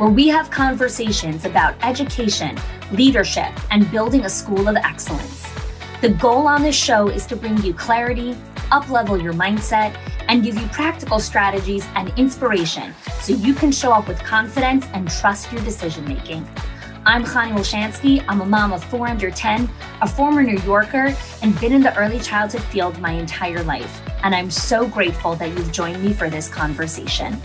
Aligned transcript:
where 0.00 0.08
we 0.08 0.28
have 0.28 0.50
conversations 0.50 1.44
about 1.44 1.74
education, 1.84 2.58
leadership, 2.90 3.52
and 3.70 3.88
building 3.90 4.24
a 4.24 4.30
school 4.30 4.66
of 4.66 4.74
excellence. 4.76 5.46
The 6.00 6.08
goal 6.08 6.48
on 6.48 6.62
this 6.62 6.74
show 6.74 7.08
is 7.08 7.26
to 7.26 7.36
bring 7.36 7.62
you 7.62 7.74
clarity, 7.74 8.32
uplevel 8.72 9.22
your 9.22 9.34
mindset, 9.34 9.94
and 10.26 10.42
give 10.42 10.56
you 10.56 10.66
practical 10.68 11.20
strategies 11.20 11.86
and 11.96 12.18
inspiration 12.18 12.94
so 13.20 13.34
you 13.34 13.52
can 13.52 13.70
show 13.70 13.92
up 13.92 14.08
with 14.08 14.18
confidence 14.20 14.86
and 14.94 15.10
trust 15.10 15.52
your 15.52 15.60
decision 15.64 16.08
making. 16.08 16.48
I'm 17.04 17.22
Khani 17.22 17.52
Wolshansky. 17.52 18.24
I'm 18.26 18.40
a 18.40 18.46
mom 18.46 18.72
of 18.72 18.82
four 18.82 19.06
under 19.06 19.30
10, 19.30 19.68
a 20.00 20.08
former 20.08 20.42
New 20.42 20.58
Yorker, 20.60 21.14
and 21.42 21.60
been 21.60 21.74
in 21.74 21.82
the 21.82 21.94
early 21.98 22.20
childhood 22.20 22.62
field 22.62 22.98
my 23.00 23.12
entire 23.12 23.62
life. 23.64 24.00
And 24.22 24.34
I'm 24.34 24.50
so 24.50 24.88
grateful 24.88 25.34
that 25.36 25.50
you've 25.50 25.72
joined 25.72 26.02
me 26.02 26.14
for 26.14 26.30
this 26.30 26.48
conversation. 26.48 27.38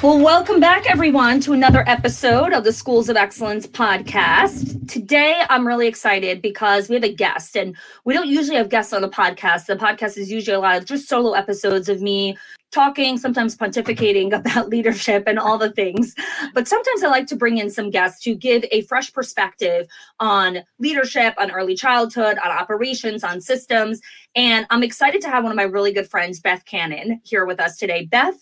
Well, 0.00 0.20
welcome 0.20 0.60
back, 0.60 0.88
everyone, 0.88 1.40
to 1.40 1.54
another 1.54 1.82
episode 1.88 2.52
of 2.52 2.62
the 2.62 2.72
Schools 2.72 3.08
of 3.08 3.16
Excellence 3.16 3.66
podcast. 3.66 4.88
Today, 4.88 5.42
I'm 5.50 5.66
really 5.66 5.88
excited 5.88 6.40
because 6.40 6.88
we 6.88 6.94
have 6.94 7.02
a 7.02 7.12
guest, 7.12 7.56
and 7.56 7.76
we 8.04 8.14
don't 8.14 8.28
usually 8.28 8.56
have 8.58 8.68
guests 8.68 8.92
on 8.92 9.02
the 9.02 9.08
podcast. 9.08 9.66
The 9.66 9.74
podcast 9.74 10.16
is 10.16 10.30
usually 10.30 10.54
a 10.54 10.60
lot 10.60 10.76
of 10.76 10.84
just 10.84 11.08
solo 11.08 11.32
episodes 11.32 11.88
of 11.88 12.00
me 12.00 12.38
talking, 12.70 13.18
sometimes 13.18 13.56
pontificating 13.56 14.32
about 14.38 14.68
leadership 14.68 15.24
and 15.26 15.36
all 15.36 15.58
the 15.58 15.72
things. 15.72 16.14
But 16.54 16.68
sometimes 16.68 17.02
I 17.02 17.08
like 17.08 17.26
to 17.26 17.36
bring 17.36 17.58
in 17.58 17.68
some 17.68 17.90
guests 17.90 18.22
to 18.22 18.36
give 18.36 18.64
a 18.70 18.82
fresh 18.82 19.12
perspective 19.12 19.88
on 20.20 20.58
leadership, 20.78 21.34
on 21.38 21.50
early 21.50 21.74
childhood, 21.74 22.38
on 22.38 22.52
operations, 22.52 23.24
on 23.24 23.40
systems. 23.40 24.00
And 24.36 24.64
I'm 24.70 24.84
excited 24.84 25.20
to 25.22 25.28
have 25.28 25.42
one 25.42 25.50
of 25.50 25.56
my 25.56 25.64
really 25.64 25.92
good 25.92 26.08
friends, 26.08 26.38
Beth 26.38 26.64
Cannon, 26.66 27.20
here 27.24 27.46
with 27.46 27.58
us 27.58 27.76
today. 27.78 28.04
Beth 28.04 28.38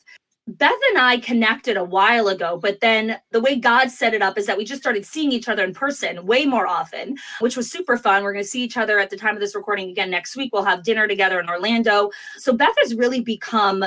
Beth 0.48 0.78
and 0.90 0.98
I 0.98 1.18
connected 1.18 1.76
a 1.76 1.82
while 1.82 2.28
ago, 2.28 2.56
but 2.56 2.80
then 2.80 3.18
the 3.32 3.40
way 3.40 3.56
God 3.56 3.90
set 3.90 4.14
it 4.14 4.22
up 4.22 4.38
is 4.38 4.46
that 4.46 4.56
we 4.56 4.64
just 4.64 4.80
started 4.80 5.04
seeing 5.04 5.32
each 5.32 5.48
other 5.48 5.64
in 5.64 5.74
person 5.74 6.24
way 6.24 6.46
more 6.46 6.68
often, 6.68 7.16
which 7.40 7.56
was 7.56 7.68
super 7.70 7.96
fun. 7.96 8.22
We're 8.22 8.32
going 8.32 8.44
to 8.44 8.48
see 8.48 8.62
each 8.62 8.76
other 8.76 9.00
at 9.00 9.10
the 9.10 9.16
time 9.16 9.34
of 9.34 9.40
this 9.40 9.56
recording 9.56 9.90
again 9.90 10.08
next 10.08 10.36
week. 10.36 10.50
We'll 10.52 10.64
have 10.64 10.84
dinner 10.84 11.08
together 11.08 11.40
in 11.40 11.48
Orlando. 11.48 12.10
So 12.36 12.52
Beth 12.52 12.76
has 12.80 12.94
really 12.94 13.20
become 13.20 13.84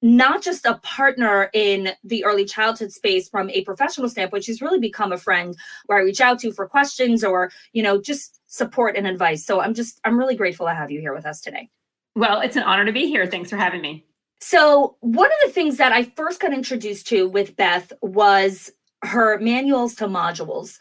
not 0.00 0.42
just 0.42 0.64
a 0.64 0.78
partner 0.82 1.50
in 1.52 1.90
the 2.04 2.24
early 2.24 2.46
childhood 2.46 2.92
space 2.92 3.28
from 3.28 3.50
a 3.50 3.62
professional 3.64 4.08
standpoint, 4.08 4.44
she's 4.44 4.62
really 4.62 4.78
become 4.78 5.12
a 5.12 5.18
friend 5.18 5.56
where 5.86 5.98
I 5.98 6.02
reach 6.02 6.20
out 6.20 6.38
to 6.40 6.52
for 6.52 6.68
questions 6.68 7.24
or, 7.24 7.50
you 7.72 7.82
know, 7.82 8.00
just 8.00 8.40
support 8.46 8.96
and 8.96 9.06
advice. 9.06 9.44
So 9.44 9.60
I'm 9.60 9.74
just, 9.74 10.00
I'm 10.04 10.18
really 10.18 10.36
grateful 10.36 10.66
to 10.66 10.74
have 10.74 10.90
you 10.90 11.00
here 11.00 11.14
with 11.14 11.26
us 11.26 11.40
today. 11.40 11.68
Well, 12.14 12.40
it's 12.40 12.56
an 12.56 12.62
honor 12.62 12.84
to 12.84 12.92
be 12.92 13.06
here. 13.06 13.26
Thanks 13.26 13.50
for 13.50 13.56
having 13.56 13.82
me. 13.82 14.07
So, 14.40 14.96
one 15.00 15.26
of 15.26 15.38
the 15.44 15.52
things 15.52 15.78
that 15.78 15.92
I 15.92 16.04
first 16.04 16.40
got 16.40 16.52
introduced 16.52 17.08
to 17.08 17.28
with 17.28 17.56
Beth 17.56 17.92
was 18.02 18.70
her 19.02 19.38
manuals 19.38 19.94
to 19.96 20.06
modules. 20.06 20.78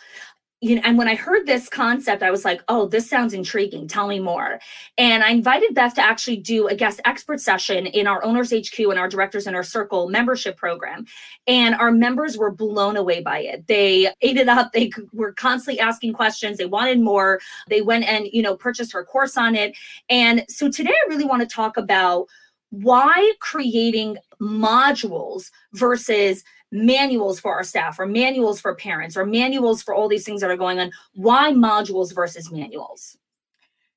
You 0.60 0.76
know, 0.76 0.82
and 0.86 0.98
when 0.98 1.08
I 1.08 1.14
heard 1.14 1.46
this 1.46 1.70
concept, 1.70 2.24
I 2.24 2.32
was 2.32 2.44
like, 2.44 2.64
oh, 2.68 2.88
this 2.88 3.08
sounds 3.08 3.36
intriguing. 3.36 3.88
Tell 3.88 4.08
me 4.08 4.20
more. 4.20 4.60
And 4.98 5.24
I 5.24 5.30
invited 5.30 5.76
Beth 5.76 5.94
to 5.96 6.02
actually 6.02 6.38
do 6.38 6.68
a 6.68 6.76
guest 6.76 7.00
expert 7.06 7.40
session 7.40 7.86
in 7.86 8.08
our 8.08 8.24
Owners 8.24 8.52
HQ 8.52 8.80
and 8.80 8.98
our 8.98 9.08
Directors 9.08 9.46
Inner 9.46 9.62
Circle 9.62 10.10
membership 10.10 10.58
program. 10.58 11.06
And 11.46 11.76
our 11.76 11.92
members 11.92 12.40
were 12.40 12.50
blown 12.50 12.98
away 12.98 13.22
by 13.22 13.40
it. 13.40 13.68
They 13.68 14.08
ate 14.22 14.38
it 14.38 14.50
up. 14.50 14.72
They 14.74 14.90
were 15.14 15.32
constantly 15.32 15.80
asking 15.80 16.14
questions. 16.14 16.58
They 16.58 16.66
wanted 16.66 17.02
more. 17.02 17.40
They 17.70 17.84
went 17.84 18.06
and, 18.06 18.28
you 18.34 18.42
know, 18.42 18.56
purchased 18.56 18.94
her 18.94 19.06
course 19.06 19.38
on 19.38 19.56
it. 19.56 19.78
And 20.10 20.44
so 20.50 20.72
today 20.72 20.94
I 20.94 21.10
really 21.10 21.26
want 21.26 21.48
to 21.48 21.56
talk 21.56 21.78
about 21.78 22.28
why 22.70 23.34
creating 23.40 24.18
modules 24.42 25.52
versus 25.74 26.44
manuals 26.72 27.40
for 27.40 27.54
our 27.54 27.64
staff 27.64 27.98
or 27.98 28.06
manuals 28.06 28.60
for 28.60 28.76
parents 28.76 29.16
or 29.16 29.26
manuals 29.26 29.82
for 29.82 29.94
all 29.94 30.10
these 30.10 30.26
things 30.26 30.42
that 30.42 30.50
are 30.50 30.58
going 30.58 30.80
on? 30.80 30.92
Why 31.14 31.52
modules 31.52 32.14
versus 32.14 32.52
manuals? 32.52 33.18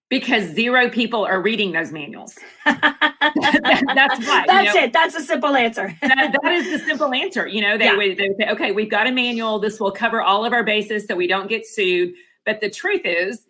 Because 0.08 0.54
zero 0.54 0.88
people 0.88 1.24
are 1.24 1.40
reading 1.40 1.72
those 1.72 1.92
manuals. 1.92 2.36
That's 2.64 4.26
why 4.26 4.44
that's 4.46 4.74
you 4.74 4.80
know, 4.80 4.84
it. 4.84 4.92
That's 4.92 5.14
a 5.14 5.22
simple 5.22 5.54
answer. 5.54 5.96
That, 6.00 6.36
that 6.42 6.52
is 6.52 6.70
the 6.72 6.84
simple 6.84 7.14
answer. 7.14 7.46
You 7.46 7.60
know 7.60 7.78
they, 7.78 7.84
yeah. 7.84 7.96
would, 7.96 8.16
they 8.16 8.28
would 8.28 8.36
say 8.36 8.48
okay 8.50 8.72
we've 8.72 8.90
got 8.90 9.06
a 9.06 9.12
manual. 9.12 9.60
This 9.60 9.78
will 9.78 9.92
cover 9.92 10.20
all 10.20 10.44
of 10.44 10.52
our 10.52 10.64
bases 10.64 11.06
so 11.06 11.14
we 11.14 11.28
don't 11.28 11.48
get 11.48 11.64
sued. 11.64 12.14
But 12.44 12.60
the 12.60 12.70
truth 12.70 13.02
is 13.04 13.46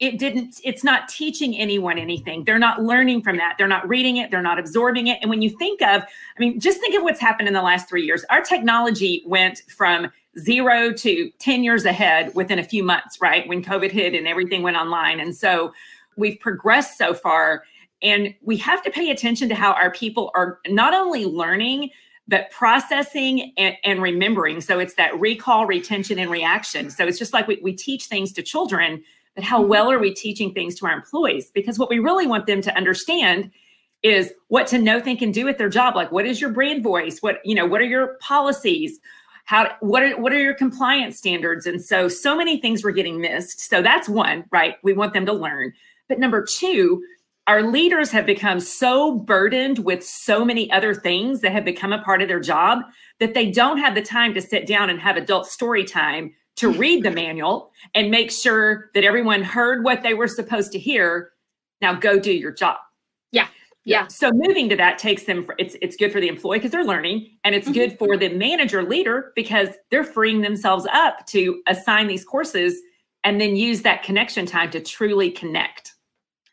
it 0.00 0.18
didn't 0.18 0.60
it's 0.64 0.82
not 0.82 1.08
teaching 1.08 1.56
anyone 1.56 1.98
anything. 1.98 2.44
They're 2.44 2.58
not 2.58 2.82
learning 2.82 3.22
from 3.22 3.36
that. 3.36 3.56
They're 3.58 3.68
not 3.68 3.86
reading 3.86 4.16
it. 4.16 4.30
They're 4.30 4.42
not 4.42 4.58
absorbing 4.58 5.08
it. 5.08 5.18
And 5.20 5.28
when 5.28 5.42
you 5.42 5.50
think 5.50 5.82
of 5.82 6.02
i 6.02 6.40
mean 6.40 6.58
just 6.58 6.80
think 6.80 6.96
of 6.96 7.02
what's 7.02 7.20
happened 7.20 7.48
in 7.48 7.54
the 7.54 7.62
last 7.62 7.88
three 7.88 8.04
years. 8.04 8.24
Our 8.30 8.40
technology 8.40 9.22
went 9.26 9.62
from 9.68 10.10
zero 10.38 10.92
to 10.92 11.30
10 11.38 11.64
years 11.64 11.84
ahead 11.84 12.34
within 12.34 12.58
a 12.58 12.64
few 12.64 12.82
months 12.82 13.20
right? 13.20 13.46
When 13.46 13.62
covid 13.62 13.90
hit 13.90 14.14
and 14.14 14.26
everything 14.26 14.62
went 14.62 14.78
online. 14.78 15.20
And 15.20 15.36
so 15.36 15.72
we've 16.16 16.40
progressed 16.40 16.96
so 16.96 17.14
far. 17.14 17.64
And 18.02 18.34
we 18.40 18.56
have 18.56 18.82
to 18.84 18.90
pay 18.90 19.10
attention 19.10 19.50
to 19.50 19.54
how 19.54 19.72
our 19.72 19.90
people 19.90 20.30
are 20.34 20.60
not 20.66 20.94
only 20.94 21.26
learning 21.26 21.90
but 22.28 22.48
processing 22.50 23.52
and, 23.58 23.76
and 23.82 24.00
remembering. 24.00 24.60
So 24.60 24.78
it's 24.78 24.94
that 24.94 25.18
recall 25.18 25.66
retention 25.66 26.16
and 26.20 26.30
reaction. 26.30 26.88
So 26.88 27.04
it's 27.04 27.18
just 27.18 27.32
like 27.32 27.48
we, 27.48 27.58
we 27.60 27.72
teach 27.72 28.04
things 28.04 28.32
to 28.34 28.42
children 28.42 29.02
but 29.34 29.44
how 29.44 29.60
mm-hmm. 29.60 29.70
well 29.70 29.90
are 29.90 29.98
we 29.98 30.12
teaching 30.12 30.52
things 30.52 30.74
to 30.76 30.86
our 30.86 30.92
employees? 30.92 31.50
Because 31.50 31.78
what 31.78 31.90
we 31.90 31.98
really 31.98 32.26
want 32.26 32.46
them 32.46 32.62
to 32.62 32.76
understand 32.76 33.50
is 34.02 34.32
what 34.48 34.66
to 34.68 34.78
know, 34.78 35.00
think, 35.00 35.22
and 35.22 35.34
do 35.34 35.46
at 35.48 35.58
their 35.58 35.68
job. 35.68 35.94
Like, 35.94 36.10
what 36.10 36.26
is 36.26 36.40
your 36.40 36.50
brand 36.50 36.82
voice? 36.82 37.20
What 37.20 37.38
you 37.44 37.54
know? 37.54 37.66
What 37.66 37.80
are 37.80 37.84
your 37.84 38.16
policies? 38.20 38.98
How 39.44 39.70
what 39.80 40.02
are 40.02 40.20
what 40.20 40.32
are 40.32 40.40
your 40.40 40.54
compliance 40.54 41.18
standards? 41.18 41.66
And 41.66 41.82
so, 41.82 42.08
so 42.08 42.36
many 42.36 42.60
things 42.60 42.82
were 42.82 42.92
getting 42.92 43.20
missed. 43.20 43.60
So 43.60 43.82
that's 43.82 44.08
one, 44.08 44.44
right? 44.50 44.76
We 44.82 44.92
want 44.92 45.12
them 45.12 45.26
to 45.26 45.32
learn. 45.32 45.72
But 46.08 46.18
number 46.18 46.44
two, 46.44 47.02
our 47.46 47.62
leaders 47.62 48.10
have 48.10 48.26
become 48.26 48.60
so 48.60 49.18
burdened 49.18 49.80
with 49.80 50.06
so 50.06 50.44
many 50.44 50.70
other 50.70 50.94
things 50.94 51.40
that 51.40 51.52
have 51.52 51.64
become 51.64 51.92
a 51.92 52.02
part 52.02 52.22
of 52.22 52.28
their 52.28 52.40
job 52.40 52.80
that 53.18 53.34
they 53.34 53.50
don't 53.50 53.78
have 53.78 53.94
the 53.94 54.02
time 54.02 54.34
to 54.34 54.40
sit 54.40 54.66
down 54.66 54.88
and 54.88 55.00
have 55.00 55.16
adult 55.16 55.46
story 55.46 55.84
time 55.84 56.32
to 56.56 56.70
read 56.72 57.02
the 57.02 57.10
manual 57.10 57.72
and 57.94 58.10
make 58.10 58.30
sure 58.30 58.90
that 58.94 59.04
everyone 59.04 59.42
heard 59.42 59.84
what 59.84 60.02
they 60.02 60.14
were 60.14 60.28
supposed 60.28 60.72
to 60.72 60.78
hear. 60.78 61.32
Now 61.80 61.94
go 61.94 62.18
do 62.18 62.32
your 62.32 62.52
job. 62.52 62.76
Yeah. 63.32 63.48
Yeah. 63.84 64.06
So 64.08 64.30
moving 64.32 64.68
to 64.68 64.76
that 64.76 64.98
takes 64.98 65.24
them 65.24 65.42
for, 65.42 65.54
it's 65.58 65.76
it's 65.80 65.96
good 65.96 66.12
for 66.12 66.20
the 66.20 66.28
employee 66.28 66.58
because 66.58 66.70
they're 66.70 66.84
learning 66.84 67.30
and 67.44 67.54
it's 67.54 67.64
mm-hmm. 67.64 67.74
good 67.74 67.98
for 67.98 68.16
the 68.16 68.28
manager 68.28 68.82
leader 68.82 69.32
because 69.34 69.68
they're 69.90 70.04
freeing 70.04 70.42
themselves 70.42 70.86
up 70.92 71.26
to 71.28 71.62
assign 71.66 72.06
these 72.06 72.24
courses 72.24 72.80
and 73.24 73.40
then 73.40 73.56
use 73.56 73.82
that 73.82 74.02
connection 74.02 74.46
time 74.46 74.70
to 74.70 74.80
truly 74.80 75.30
connect. 75.30 75.94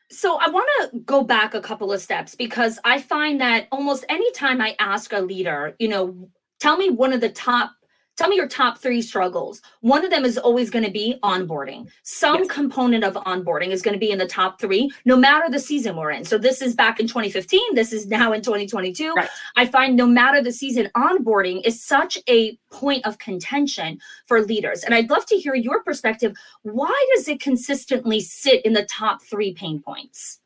So 0.09 0.37
I 0.37 0.49
want 0.49 0.67
to 0.91 0.99
go 0.99 1.23
back 1.23 1.53
a 1.53 1.61
couple 1.61 1.91
of 1.91 2.01
steps 2.01 2.33
because 2.33 2.79
I 2.85 3.01
find 3.01 3.41
that 3.41 3.67
almost 3.71 4.05
anytime 4.07 4.61
I 4.61 4.75
ask 4.79 5.11
a 5.11 5.19
leader, 5.19 5.75
you 5.79 5.89
know, 5.89 6.29
tell 6.59 6.77
me 6.77 6.89
one 6.89 7.11
of 7.11 7.19
the 7.19 7.29
top 7.29 7.71
tell 8.17 8.27
me 8.27 8.35
your 8.35 8.47
top 8.47 8.79
three 8.79 9.01
struggles. 9.01 9.61
One 9.81 10.03
of 10.03 10.11
them 10.11 10.25
is 10.25 10.37
always 10.37 10.69
going 10.69 10.83
to 10.83 10.91
be 10.91 11.17
onboarding. 11.23 11.87
Some 12.03 12.39
yes. 12.39 12.47
component 12.49 13.03
of 13.03 13.13
onboarding 13.13 13.69
is 13.69 13.81
going 13.81 13.93
to 13.93 13.99
be 13.99 14.11
in 14.11 14.17
the 14.17 14.27
top 14.27 14.59
three, 14.59 14.91
no 15.05 15.15
matter 15.15 15.49
the 15.49 15.59
season 15.59 15.95
we're 15.95 16.11
in. 16.11 16.25
So 16.25 16.37
this 16.37 16.61
is 16.61 16.75
back 16.75 16.99
in 16.99 17.07
2015. 17.07 17.75
This 17.75 17.93
is 17.93 18.07
now 18.07 18.33
in 18.33 18.41
2022. 18.41 19.13
Right. 19.13 19.29
I 19.55 19.67
find 19.67 19.95
no 19.95 20.07
matter 20.07 20.41
the 20.41 20.51
season, 20.51 20.89
onboarding 20.97 21.65
is 21.65 21.81
such 21.81 22.17
a 22.27 22.57
point 22.71 23.05
of 23.05 23.19
contention 23.19 23.99
for 24.25 24.41
leaders. 24.41 24.83
And 24.83 24.93
I'd 24.93 25.09
love 25.09 25.25
to 25.27 25.35
hear 25.35 25.55
your 25.55 25.83
perspective. 25.83 26.35
Why 26.63 27.05
does 27.15 27.27
it 27.27 27.39
consistently 27.39 28.19
sit 28.19 28.65
in 28.65 28.73
the 28.73 28.85
top 28.85 29.21
three 29.21 29.53
pain 29.53 29.79
points? 29.79 30.39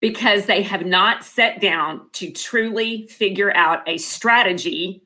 Because 0.00 0.44
they 0.44 0.62
have 0.62 0.84
not 0.84 1.24
set 1.24 1.60
down 1.60 2.02
to 2.12 2.30
truly 2.30 3.06
figure 3.06 3.56
out 3.56 3.82
a 3.88 3.96
strategy 3.96 5.05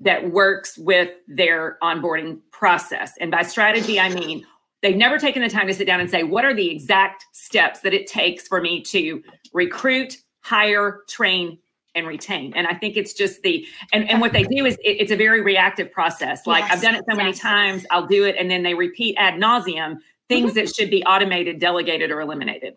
that 0.00 0.30
works 0.30 0.78
with 0.78 1.10
their 1.28 1.78
onboarding 1.82 2.40
process. 2.50 3.12
And 3.20 3.30
by 3.30 3.42
strategy, 3.42 4.00
I 4.00 4.08
mean 4.08 4.46
they've 4.82 4.96
never 4.96 5.18
taken 5.18 5.42
the 5.42 5.48
time 5.48 5.66
to 5.66 5.74
sit 5.74 5.86
down 5.86 6.00
and 6.00 6.10
say, 6.10 6.22
what 6.22 6.44
are 6.44 6.54
the 6.54 6.70
exact 6.70 7.26
steps 7.32 7.80
that 7.80 7.92
it 7.92 8.06
takes 8.06 8.48
for 8.48 8.60
me 8.60 8.80
to 8.82 9.22
recruit, 9.52 10.16
hire, 10.40 11.00
train, 11.08 11.58
and 11.94 12.06
retain. 12.06 12.52
And 12.54 12.66
I 12.66 12.74
think 12.74 12.96
it's 12.96 13.12
just 13.12 13.42
the 13.42 13.66
and, 13.92 14.08
and 14.08 14.20
what 14.20 14.32
they 14.32 14.44
do 14.44 14.64
is 14.64 14.74
it, 14.76 15.00
it's 15.00 15.10
a 15.10 15.16
very 15.16 15.40
reactive 15.40 15.90
process. 15.90 16.46
Like 16.46 16.62
yes, 16.64 16.72
I've 16.72 16.82
done 16.82 16.94
it 16.94 17.04
so 17.08 17.16
many 17.16 17.32
times, 17.32 17.84
I'll 17.90 18.06
do 18.06 18.24
it, 18.24 18.36
and 18.38 18.50
then 18.50 18.62
they 18.62 18.74
repeat 18.74 19.16
ad 19.18 19.34
nauseum 19.34 19.96
things 20.28 20.50
mm-hmm. 20.50 20.60
that 20.60 20.74
should 20.74 20.90
be 20.90 21.02
automated, 21.04 21.58
delegated, 21.58 22.10
or 22.10 22.20
eliminated. 22.20 22.76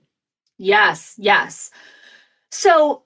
Yes, 0.58 1.14
yes. 1.18 1.70
So 2.50 3.04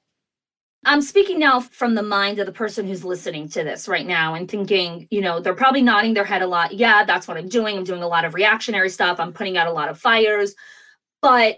I'm 0.88 1.02
speaking 1.02 1.38
now 1.38 1.60
from 1.60 1.96
the 1.96 2.02
mind 2.02 2.40
of 2.40 2.46
the 2.46 2.54
person 2.54 2.88
who's 2.88 3.04
listening 3.04 3.50
to 3.50 3.64
this 3.66 3.90
right 3.90 4.08
now 4.08 4.36
and 4.36 4.50
thinking, 4.50 5.06
you 5.12 5.20
know, 5.20 5.42
they're 5.42 5.54
probably 5.54 5.82
nodding 5.82 6.14
their 6.14 6.24
head 6.24 6.42
a 6.42 6.48
lot. 6.48 6.74
Yeah, 6.74 7.04
that's 7.04 7.28
what 7.28 7.36
I'm 7.36 7.50
doing. 7.50 7.78
I'm 7.78 7.84
doing 7.84 8.04
a 8.04 8.08
lot 8.08 8.24
of 8.24 8.34
reactionary 8.34 8.90
stuff. 8.90 9.20
I'm 9.20 9.34
putting 9.34 9.58
out 9.58 9.68
a 9.68 9.74
lot 9.74 9.90
of 9.90 10.00
fires. 10.00 10.56
But 11.22 11.58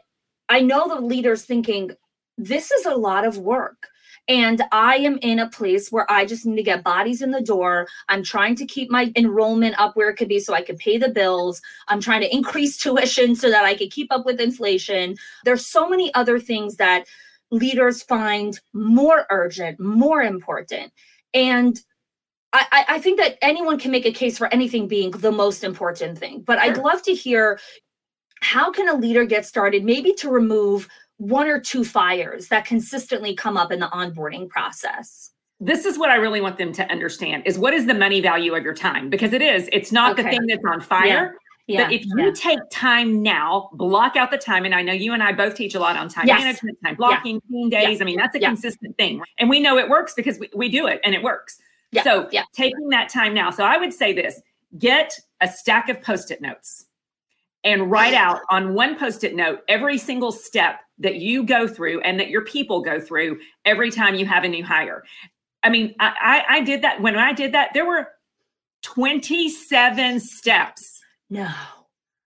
I 0.50 0.62
know 0.62 0.88
the 0.88 1.00
leaders 1.00 1.46
thinking, 1.46 1.92
this 2.40 2.72
is 2.72 2.88
a 2.88 2.96
lot 2.96 3.24
of 3.24 3.38
work. 3.38 3.88
And 4.28 4.64
I 4.72 4.96
am 4.96 5.20
in 5.22 5.38
a 5.38 5.50
place 5.50 5.92
where 5.92 6.12
I 6.12 6.26
just 6.26 6.48
need 6.48 6.56
to 6.56 6.64
get 6.64 6.84
bodies 6.84 7.22
in 7.22 7.30
the 7.30 7.42
door. 7.42 7.88
I'm 8.10 8.24
trying 8.24 8.56
to 8.56 8.66
keep 8.66 8.90
my 8.90 9.12
enrollment 9.16 9.80
up 9.80 9.96
where 9.96 10.10
it 10.10 10.16
could 10.16 10.28
be 10.28 10.40
so 10.40 10.56
I 10.56 10.64
could 10.64 10.78
pay 10.80 10.98
the 10.98 11.10
bills. 11.10 11.62
I'm 11.88 12.02
trying 12.02 12.22
to 12.22 12.36
increase 12.36 12.78
tuition 12.78 13.36
so 13.36 13.52
that 13.52 13.64
I 13.64 13.76
could 13.76 13.92
keep 13.92 14.12
up 14.12 14.26
with 14.26 14.42
inflation. 14.42 15.18
There's 15.46 15.68
so 15.68 15.88
many 15.88 16.12
other 16.16 16.40
things 16.40 16.78
that 16.78 17.06
leaders 17.52 18.04
find 18.04 18.60
more 18.74 19.26
urgent, 19.30 19.80
more 19.80 20.22
important. 20.22 20.92
And 21.34 21.80
I, 22.52 22.86
I, 22.90 23.00
think 23.00 23.20
that 23.20 23.38
anyone 23.44 23.78
can 23.78 23.92
make 23.92 24.08
a 24.08 24.12
case 24.12 24.38
for 24.38 24.52
anything 24.52 24.88
being 24.88 25.12
the 25.12 25.32
most 25.32 25.64
important 25.64 26.18
thing. 26.18 26.42
But 26.42 26.60
sure. 26.60 26.72
I'd 26.72 26.78
love 26.78 27.04
to 27.04 27.14
hear 27.14 27.60
how 28.42 28.72
can 28.72 28.90
a 28.90 28.96
leader 28.96 29.24
get 29.24 29.46
started, 29.46 29.84
maybe 29.84 30.14
to 30.14 30.30
remove 30.30 30.88
one 31.18 31.48
or 31.48 31.60
two 31.60 31.84
fires 31.84 32.48
that 32.48 32.66
consistently 32.66 33.36
come 33.36 33.56
up 33.56 33.72
in 33.72 33.80
the 33.80 33.88
onboarding 33.88 34.50
process? 34.50 35.32
this 35.60 35.86
is 35.86 35.98
what 35.98 36.10
I 36.10 36.16
really 36.16 36.42
want 36.42 36.58
them 36.58 36.72
to 36.74 36.90
understand 36.90 37.44
is 37.46 37.60
what 37.60 37.74
is 37.74 37.86
the 37.86 37.94
money 37.94 38.22
value 38.22 38.56
of 38.56 38.64
your 38.64 38.74
time? 38.74 39.10
Because 39.10 39.34
it 39.34 39.42
is, 39.42 39.70
it's 39.74 39.92
not 39.92 40.14
okay. 40.14 40.24
the 40.24 40.30
thing 40.30 40.48
that's 40.48 40.64
on 40.66 40.82
fire. 40.82 41.36
Yeah, 41.70 41.84
but 41.84 41.94
if 41.94 42.04
you 42.04 42.26
yeah. 42.26 42.32
take 42.34 42.60
time 42.72 43.22
now, 43.22 43.70
block 43.74 44.16
out 44.16 44.32
the 44.32 44.40
time, 44.40 44.66
and 44.66 44.74
I 44.74 44.82
know 44.82 44.92
you 44.92 45.14
and 45.14 45.22
I 45.22 45.32
both 45.32 45.54
teach 45.54 45.76
a 45.76 45.80
lot 45.80 45.96
on 45.96 46.10
time 46.10 46.26
yes. 46.26 46.42
management, 46.42 46.80
time 46.84 46.96
blocking, 46.96 47.40
yeah. 47.48 47.86
days. 47.86 48.02
I 48.02 48.06
mean, 48.06 48.18
that's 48.18 48.36
a 48.36 48.40
consistent 48.40 48.98
thing. 48.98 49.22
And 49.38 49.52
we 49.52 49.60
know 49.60 49.78
it 49.78 49.88
works 49.88 50.16
because 50.16 50.40
we, 50.40 50.50
we 50.56 50.68
do 50.68 50.88
it 50.88 51.00
and 51.04 51.14
it 51.14 51.22
works. 51.22 51.60
So 52.04 52.28
taking 52.54 52.90
that 52.90 53.10
time 53.10 53.36
now. 53.36 53.52
So 53.52 53.64
I 53.64 53.78
would 53.78 53.94
say 53.94 54.14
this 54.14 54.42
get 54.78 55.14
a 55.42 55.48
stack 55.48 55.90
of 55.90 56.02
post 56.02 56.32
it 56.32 56.42
notes 56.42 56.86
and 57.64 57.92
write 57.92 58.14
out 58.14 58.42
on 58.50 58.74
one 58.74 58.98
post 58.98 59.24
it 59.24 59.36
note 59.36 59.62
every 59.68 59.98
single 59.98 60.32
step 60.32 60.80
that 60.98 61.16
you 61.16 61.44
go 61.44 61.68
through 61.68 62.02
and 62.02 62.20
that 62.20 62.30
your 62.30 62.46
people 62.46 62.82
go 62.82 63.00
through 63.00 63.40
every 63.66 63.92
time 63.92 64.16
you 64.16 64.26
have 64.26 64.44
a 64.44 64.48
new 64.48 64.64
hire. 64.64 65.04
I 65.62 65.70
mean, 65.70 65.94
I, 66.00 66.44
I, 66.50 66.58
I 66.58 66.62
did 66.62 66.82
that. 66.82 67.02
When 67.02 67.16
I 67.16 67.34
did 67.34 67.54
that, 67.54 67.72
there 67.74 67.86
were 67.86 68.08
27 68.84 70.20
steps 70.20 70.99
no. 71.30 71.50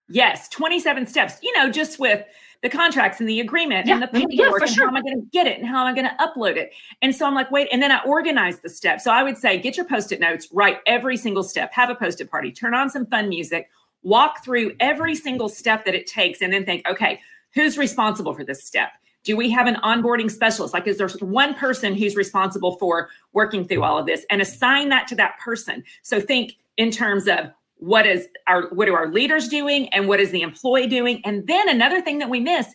Yes, 0.09 0.49
27 0.49 1.07
steps, 1.07 1.35
you 1.41 1.57
know, 1.57 1.69
just 1.69 1.99
with 1.99 2.25
the 2.61 2.69
contracts 2.69 3.19
and 3.19 3.27
the 3.27 3.41
agreement 3.41 3.87
yeah, 3.87 3.95
and 3.95 4.03
the 4.03 4.07
mm-hmm. 4.07 4.27
paperwork 4.27 4.61
yeah, 4.61 4.67
and 4.67 4.75
sure. 4.75 4.85
how 4.85 4.89
am 4.89 4.97
I 4.97 5.01
going 5.01 5.21
to 5.21 5.27
get 5.31 5.47
it 5.47 5.59
and 5.59 5.67
how 5.67 5.85
am 5.85 5.87
I 5.87 5.93
going 5.93 6.09
to 6.09 6.15
upload 6.23 6.55
it. 6.55 6.71
And 7.01 7.13
so 7.13 7.25
I'm 7.25 7.35
like, 7.35 7.51
wait, 7.51 7.67
and 7.71 7.81
then 7.81 7.91
I 7.91 8.01
organize 8.05 8.59
the 8.59 8.69
steps. 8.69 9.03
So 9.03 9.11
I 9.11 9.21
would 9.21 9.37
say 9.37 9.57
get 9.59 9.75
your 9.75 9.85
post-it 9.85 10.19
notes, 10.19 10.47
write 10.51 10.77
every 10.87 11.17
single 11.17 11.43
step, 11.43 11.73
have 11.73 11.89
a 11.89 11.95
post-it 11.95 12.31
party, 12.31 12.51
turn 12.51 12.73
on 12.73 12.89
some 12.89 13.05
fun 13.05 13.27
music, 13.27 13.69
walk 14.01 14.43
through 14.43 14.75
every 14.79 15.13
single 15.13 15.49
step 15.49 15.83
that 15.85 15.93
it 15.93 16.07
takes, 16.07 16.41
and 16.41 16.53
then 16.53 16.65
think, 16.65 16.87
okay, 16.87 17.19
who's 17.53 17.77
responsible 17.77 18.33
for 18.33 18.45
this 18.45 18.63
step? 18.63 18.89
Do 19.23 19.37
we 19.37 19.49
have 19.51 19.67
an 19.67 19.75
onboarding 19.83 20.29
specialist? 20.29 20.73
Like, 20.73 20.87
is 20.87 20.97
there 20.97 21.09
one 21.21 21.53
person 21.53 21.93
who's 21.93 22.15
responsible 22.15 22.77
for 22.77 23.09
working 23.31 23.65
through 23.65 23.83
all 23.83 23.97
of 23.97 24.05
this 24.05 24.25
and 24.29 24.41
assign 24.41 24.89
that 24.89 25.07
to 25.07 25.15
that 25.15 25.37
person? 25.39 25.83
So 26.01 26.19
think 26.19 26.53
in 26.77 26.91
terms 26.91 27.27
of 27.27 27.51
what 27.83 28.07
is 28.07 28.29
our 28.47 28.69
what 28.69 28.87
are 28.87 28.97
our 28.97 29.11
leaders 29.11 29.49
doing 29.49 29.89
and 29.89 30.07
what 30.07 30.21
is 30.21 30.31
the 30.31 30.41
employee 30.41 30.87
doing? 30.87 31.21
And 31.25 31.45
then 31.47 31.67
another 31.67 31.99
thing 31.99 32.19
that 32.19 32.29
we 32.29 32.39
miss 32.39 32.73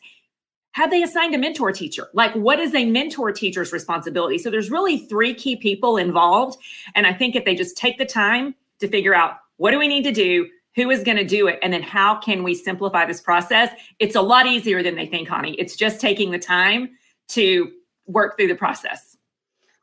have 0.72 0.90
they 0.90 1.02
assigned 1.02 1.34
a 1.34 1.38
mentor 1.38 1.72
teacher? 1.72 2.08
Like 2.12 2.34
what 2.34 2.60
is 2.60 2.74
a 2.74 2.84
mentor 2.84 3.32
teacher's 3.32 3.72
responsibility? 3.72 4.36
So 4.36 4.50
there's 4.50 4.70
really 4.70 4.98
three 4.98 5.32
key 5.32 5.56
people 5.56 5.96
involved. 5.96 6.58
And 6.94 7.06
i 7.06 7.14
think 7.14 7.34
if 7.34 7.46
they 7.46 7.54
just 7.54 7.76
take 7.76 7.96
the 7.96 8.04
time 8.04 8.54
to 8.80 8.88
figure 8.88 9.14
out 9.14 9.38
what 9.56 9.70
do 9.70 9.78
we 9.78 9.88
need 9.88 10.04
to 10.04 10.12
do 10.12 10.46
who 10.76 10.90
is 10.90 11.02
going 11.02 11.16
to 11.16 11.24
do 11.24 11.48
it 11.48 11.58
and 11.62 11.72
then 11.72 11.82
how 11.82 12.16
can 12.20 12.42
we 12.42 12.54
simplify 12.54 13.06
this 13.06 13.20
process 13.20 13.70
it's 13.98 14.14
a 14.14 14.20
lot 14.20 14.46
easier 14.46 14.82
than 14.82 14.94
they 14.94 15.06
think 15.06 15.26
honey. 15.26 15.54
It's 15.54 15.74
just 15.74 16.02
taking 16.02 16.30
the 16.32 16.38
time 16.38 16.90
to 17.28 17.72
work 18.06 18.36
through 18.36 18.48
the 18.48 18.54
process 18.54 19.07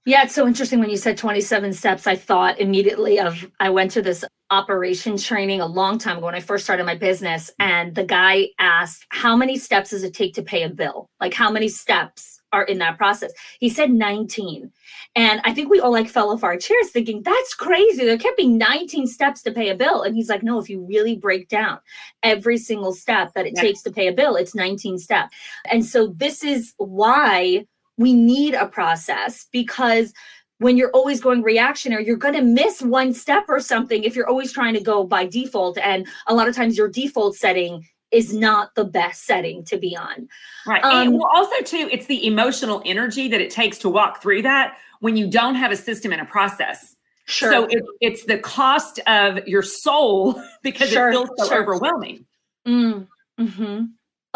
yeah, 0.05 0.23
it's 0.23 0.35
so 0.35 0.47
interesting 0.47 0.79
when 0.79 0.91
you 0.91 0.97
said 0.97 1.17
27 1.17 1.73
steps. 1.73 2.05
I 2.05 2.15
thought 2.15 2.59
immediately 2.59 3.19
of 3.19 3.49
I 3.59 3.71
went 3.71 3.89
to 3.91 4.03
this 4.03 4.23
operation 4.51 5.17
training 5.17 5.61
a 5.61 5.65
long 5.65 5.97
time 5.97 6.17
ago 6.17 6.27
when 6.27 6.35
I 6.35 6.39
first 6.39 6.63
started 6.63 6.85
my 6.85 6.95
business. 6.95 7.49
Mm-hmm. 7.59 7.71
And 7.71 7.95
the 7.95 8.03
guy 8.03 8.49
asked, 8.59 9.05
How 9.09 9.35
many 9.35 9.57
steps 9.57 9.89
does 9.89 10.03
it 10.03 10.13
take 10.13 10.35
to 10.35 10.43
pay 10.43 10.63
a 10.63 10.69
bill? 10.69 11.09
Like, 11.19 11.33
how 11.33 11.51
many 11.51 11.67
steps 11.67 12.39
are 12.53 12.63
in 12.63 12.77
that 12.77 12.97
process? 12.97 13.31
He 13.59 13.67
said 13.67 13.91
19. 13.91 14.71
And 15.15 15.41
I 15.43 15.53
think 15.53 15.69
we 15.69 15.79
all 15.79 15.91
like 15.91 16.07
fell 16.07 16.31
off 16.31 16.43
our 16.43 16.57
chairs 16.57 16.91
thinking, 16.91 17.23
That's 17.23 17.55
crazy. 17.55 18.05
There 18.05 18.17
can't 18.19 18.37
be 18.37 18.47
19 18.47 19.07
steps 19.07 19.41
to 19.41 19.51
pay 19.51 19.69
a 19.69 19.75
bill. 19.75 20.03
And 20.03 20.15
he's 20.15 20.29
like, 20.29 20.43
No, 20.43 20.59
if 20.59 20.69
you 20.69 20.85
really 20.85 21.15
break 21.15 21.49
down 21.49 21.79
every 22.21 22.57
single 22.57 22.93
step 22.93 23.33
that 23.33 23.47
it 23.47 23.53
yeah. 23.55 23.61
takes 23.61 23.81
to 23.83 23.91
pay 23.91 24.07
a 24.07 24.13
bill, 24.13 24.35
it's 24.35 24.53
19 24.53 24.99
steps. 24.99 25.35
And 25.71 25.83
so 25.83 26.13
this 26.15 26.43
is 26.43 26.73
why 26.77 27.65
we 27.97 28.13
need 28.13 28.53
a 28.53 28.67
process 28.67 29.47
because 29.51 30.13
when 30.59 30.77
you're 30.77 30.91
always 30.91 31.19
going 31.19 31.41
reactionary, 31.41 32.05
you're 32.05 32.15
going 32.15 32.33
to 32.33 32.41
miss 32.41 32.81
one 32.81 33.13
step 33.13 33.45
or 33.49 33.59
something 33.59 34.03
if 34.03 34.15
you're 34.15 34.27
always 34.27 34.51
trying 34.51 34.73
to 34.73 34.79
go 34.79 35.03
by 35.03 35.25
default. 35.25 35.77
And 35.77 36.07
a 36.27 36.33
lot 36.33 36.47
of 36.47 36.55
times, 36.55 36.77
your 36.77 36.87
default 36.87 37.35
setting 37.35 37.85
is 38.11 38.33
not 38.33 38.73
the 38.75 38.85
best 38.85 39.25
setting 39.25 39.65
to 39.65 39.77
be 39.77 39.95
on. 39.97 40.27
Right. 40.65 40.83
Um, 40.83 41.07
and 41.07 41.13
well, 41.15 41.29
also, 41.33 41.61
too, 41.63 41.89
it's 41.91 42.05
the 42.05 42.25
emotional 42.25 42.81
energy 42.85 43.27
that 43.27 43.41
it 43.41 43.49
takes 43.49 43.77
to 43.79 43.89
walk 43.89 44.21
through 44.21 44.43
that 44.43 44.77
when 45.01 45.17
you 45.17 45.27
don't 45.27 45.55
have 45.55 45.71
a 45.71 45.75
system 45.75 46.13
and 46.13 46.21
a 46.21 46.25
process. 46.25 46.95
Sure. 47.25 47.51
So 47.51 47.65
it, 47.65 47.83
it's 48.01 48.25
the 48.25 48.37
cost 48.37 48.99
of 49.07 49.45
your 49.47 49.63
soul 49.63 50.41
because 50.63 50.89
sure, 50.89 51.09
it 51.09 51.11
feels 51.11 51.29
so 51.37 51.47
sure. 51.47 51.61
overwhelming. 51.61 52.25
Mm, 52.65 53.07
hmm 53.39 53.81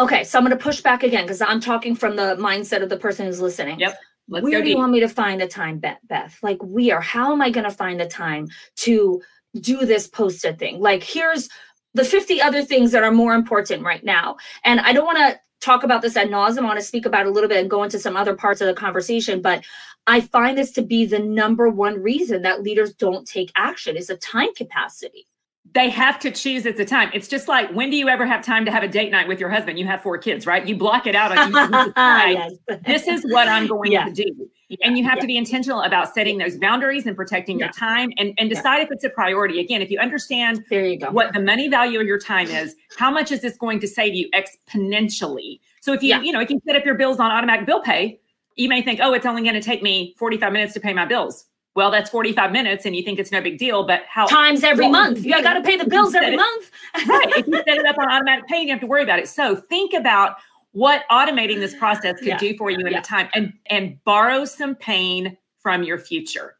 Okay, 0.00 0.24
so 0.24 0.38
I'm 0.38 0.44
going 0.46 0.56
to 0.56 0.62
push 0.62 0.80
back 0.80 1.02
again 1.02 1.24
because 1.24 1.42
I'm 1.42 1.60
talking 1.60 1.94
from 1.94 2.16
the 2.16 2.34
mindset 2.36 2.82
of 2.82 2.88
the 2.88 2.96
person 2.96 3.26
who's 3.26 3.40
listening. 3.40 3.78
Yep. 3.78 3.98
Let's 4.28 4.44
Where 4.44 4.60
do 4.60 4.64
deep. 4.64 4.70
you 4.70 4.78
want 4.78 4.92
me 4.92 5.00
to 5.00 5.08
find 5.08 5.40
the 5.40 5.46
time, 5.46 5.78
Beth? 5.78 6.38
Like, 6.42 6.62
we 6.62 6.90
are, 6.90 7.02
how 7.02 7.32
am 7.32 7.42
I 7.42 7.50
going 7.50 7.68
to 7.68 7.70
find 7.70 8.00
the 8.00 8.06
time 8.06 8.48
to 8.76 9.20
do 9.60 9.84
this 9.84 10.06
post-it 10.06 10.58
thing? 10.58 10.80
Like, 10.80 11.02
here's 11.02 11.50
the 11.92 12.04
50 12.04 12.40
other 12.40 12.64
things 12.64 12.92
that 12.92 13.02
are 13.02 13.10
more 13.10 13.34
important 13.34 13.84
right 13.84 14.02
now. 14.02 14.36
And 14.64 14.80
I 14.80 14.94
don't 14.94 15.04
want 15.04 15.18
to 15.18 15.38
talk 15.60 15.82
about 15.82 16.00
this 16.00 16.16
ad 16.16 16.30
nauseum. 16.30 16.60
I 16.60 16.66
want 16.66 16.78
to 16.78 16.84
speak 16.84 17.04
about 17.04 17.26
it 17.26 17.28
a 17.28 17.32
little 17.32 17.48
bit 17.48 17.58
and 17.58 17.68
go 17.68 17.82
into 17.82 17.98
some 17.98 18.16
other 18.16 18.34
parts 18.34 18.62
of 18.62 18.68
the 18.68 18.74
conversation. 18.74 19.42
But 19.42 19.64
I 20.06 20.22
find 20.22 20.56
this 20.56 20.72
to 20.72 20.82
be 20.82 21.04
the 21.04 21.18
number 21.18 21.68
one 21.68 22.00
reason 22.00 22.40
that 22.42 22.62
leaders 22.62 22.94
don't 22.94 23.26
take 23.26 23.52
action 23.54 23.96
is 23.96 24.08
a 24.08 24.16
time 24.16 24.54
capacity 24.54 25.26
they 25.72 25.88
have 25.88 26.18
to 26.20 26.30
choose 26.30 26.66
at 26.66 26.76
the 26.76 26.84
time. 26.84 27.10
It's 27.14 27.28
just 27.28 27.46
like 27.46 27.70
when 27.70 27.90
do 27.90 27.96
you 27.96 28.08
ever 28.08 28.26
have 28.26 28.44
time 28.44 28.64
to 28.64 28.70
have 28.70 28.82
a 28.82 28.88
date 28.88 29.10
night 29.10 29.28
with 29.28 29.38
your 29.38 29.50
husband? 29.50 29.78
You 29.78 29.86
have 29.86 30.02
four 30.02 30.18
kids, 30.18 30.46
right? 30.46 30.66
You 30.66 30.76
block 30.76 31.06
it 31.06 31.14
out. 31.14 31.30
You, 31.30 31.92
yes. 31.96 32.52
This 32.84 33.06
is 33.06 33.24
what 33.32 33.46
I'm 33.46 33.66
going 33.66 33.92
yeah. 33.92 34.06
to 34.06 34.12
do. 34.12 34.50
Yeah. 34.68 34.76
And 34.82 34.98
you 34.98 35.04
have 35.04 35.16
yeah. 35.16 35.22
to 35.22 35.26
be 35.26 35.36
intentional 35.36 35.82
about 35.82 36.12
setting 36.14 36.38
those 36.38 36.56
boundaries 36.56 37.06
and 37.06 37.16
protecting 37.16 37.58
your 37.58 37.70
time 37.70 38.12
and, 38.18 38.34
and 38.38 38.48
decide 38.48 38.82
if 38.82 38.88
it's 38.90 39.04
a 39.04 39.10
priority. 39.10 39.60
Again, 39.60 39.82
if 39.82 39.90
you 39.90 39.98
understand 39.98 40.64
you 40.70 40.98
what 41.10 41.32
the 41.34 41.40
money 41.40 41.68
value 41.68 42.00
of 42.00 42.06
your 42.06 42.18
time 42.18 42.48
is, 42.48 42.74
how 42.96 43.10
much 43.10 43.32
is 43.32 43.42
this 43.42 43.56
going 43.56 43.80
to 43.80 43.88
save 43.88 44.14
you 44.14 44.30
exponentially? 44.30 45.60
So 45.80 45.92
if 45.92 46.02
you, 46.02 46.20
you 46.20 46.32
know, 46.32 46.40
if 46.40 46.50
you 46.50 46.60
set 46.66 46.76
up 46.76 46.84
your 46.84 46.94
bills 46.94 47.18
on 47.18 47.30
automatic 47.30 47.66
bill 47.66 47.80
pay, 47.80 48.20
you 48.56 48.68
may 48.68 48.82
think, 48.82 49.00
oh, 49.02 49.12
it's 49.12 49.26
only 49.26 49.42
going 49.42 49.54
to 49.54 49.62
take 49.62 49.82
me 49.82 50.14
45 50.18 50.52
minutes 50.52 50.74
to 50.74 50.80
pay 50.80 50.92
my 50.92 51.04
bills 51.04 51.46
well, 51.76 51.90
that's 51.90 52.10
45 52.10 52.50
minutes 52.50 52.84
and 52.84 52.96
you 52.96 53.02
think 53.02 53.18
it's 53.18 53.30
no 53.30 53.40
big 53.40 53.58
deal, 53.58 53.84
but 53.84 54.02
how 54.08 54.26
times 54.26 54.64
every 54.64 54.86
well, 54.86 54.92
month. 54.92 55.24
You 55.24 55.40
got 55.42 55.54
to 55.54 55.62
pay 55.62 55.76
the 55.76 55.86
bills 55.86 56.14
every 56.14 56.34
it, 56.34 56.36
month. 56.36 56.70
right. 57.08 57.32
If 57.36 57.46
you 57.46 57.56
set 57.56 57.78
it 57.78 57.86
up 57.86 57.96
on 57.98 58.10
automatic 58.10 58.46
pay, 58.46 58.62
you 58.62 58.70
have 58.70 58.80
to 58.80 58.86
worry 58.86 59.02
about 59.02 59.18
it. 59.18 59.28
So 59.28 59.54
think 59.54 59.94
about 59.94 60.36
what 60.72 61.04
automating 61.10 61.56
this 61.56 61.74
process 61.74 62.18
could 62.18 62.26
yeah. 62.26 62.38
do 62.38 62.56
for 62.56 62.70
you 62.70 62.78
in 62.86 62.92
yeah. 62.92 63.00
the 63.00 63.06
time 63.06 63.28
and 63.34 63.52
and 63.66 64.02
borrow 64.04 64.44
some 64.44 64.74
pain 64.74 65.36
from 65.58 65.82
your 65.82 65.98
future. 65.98 66.56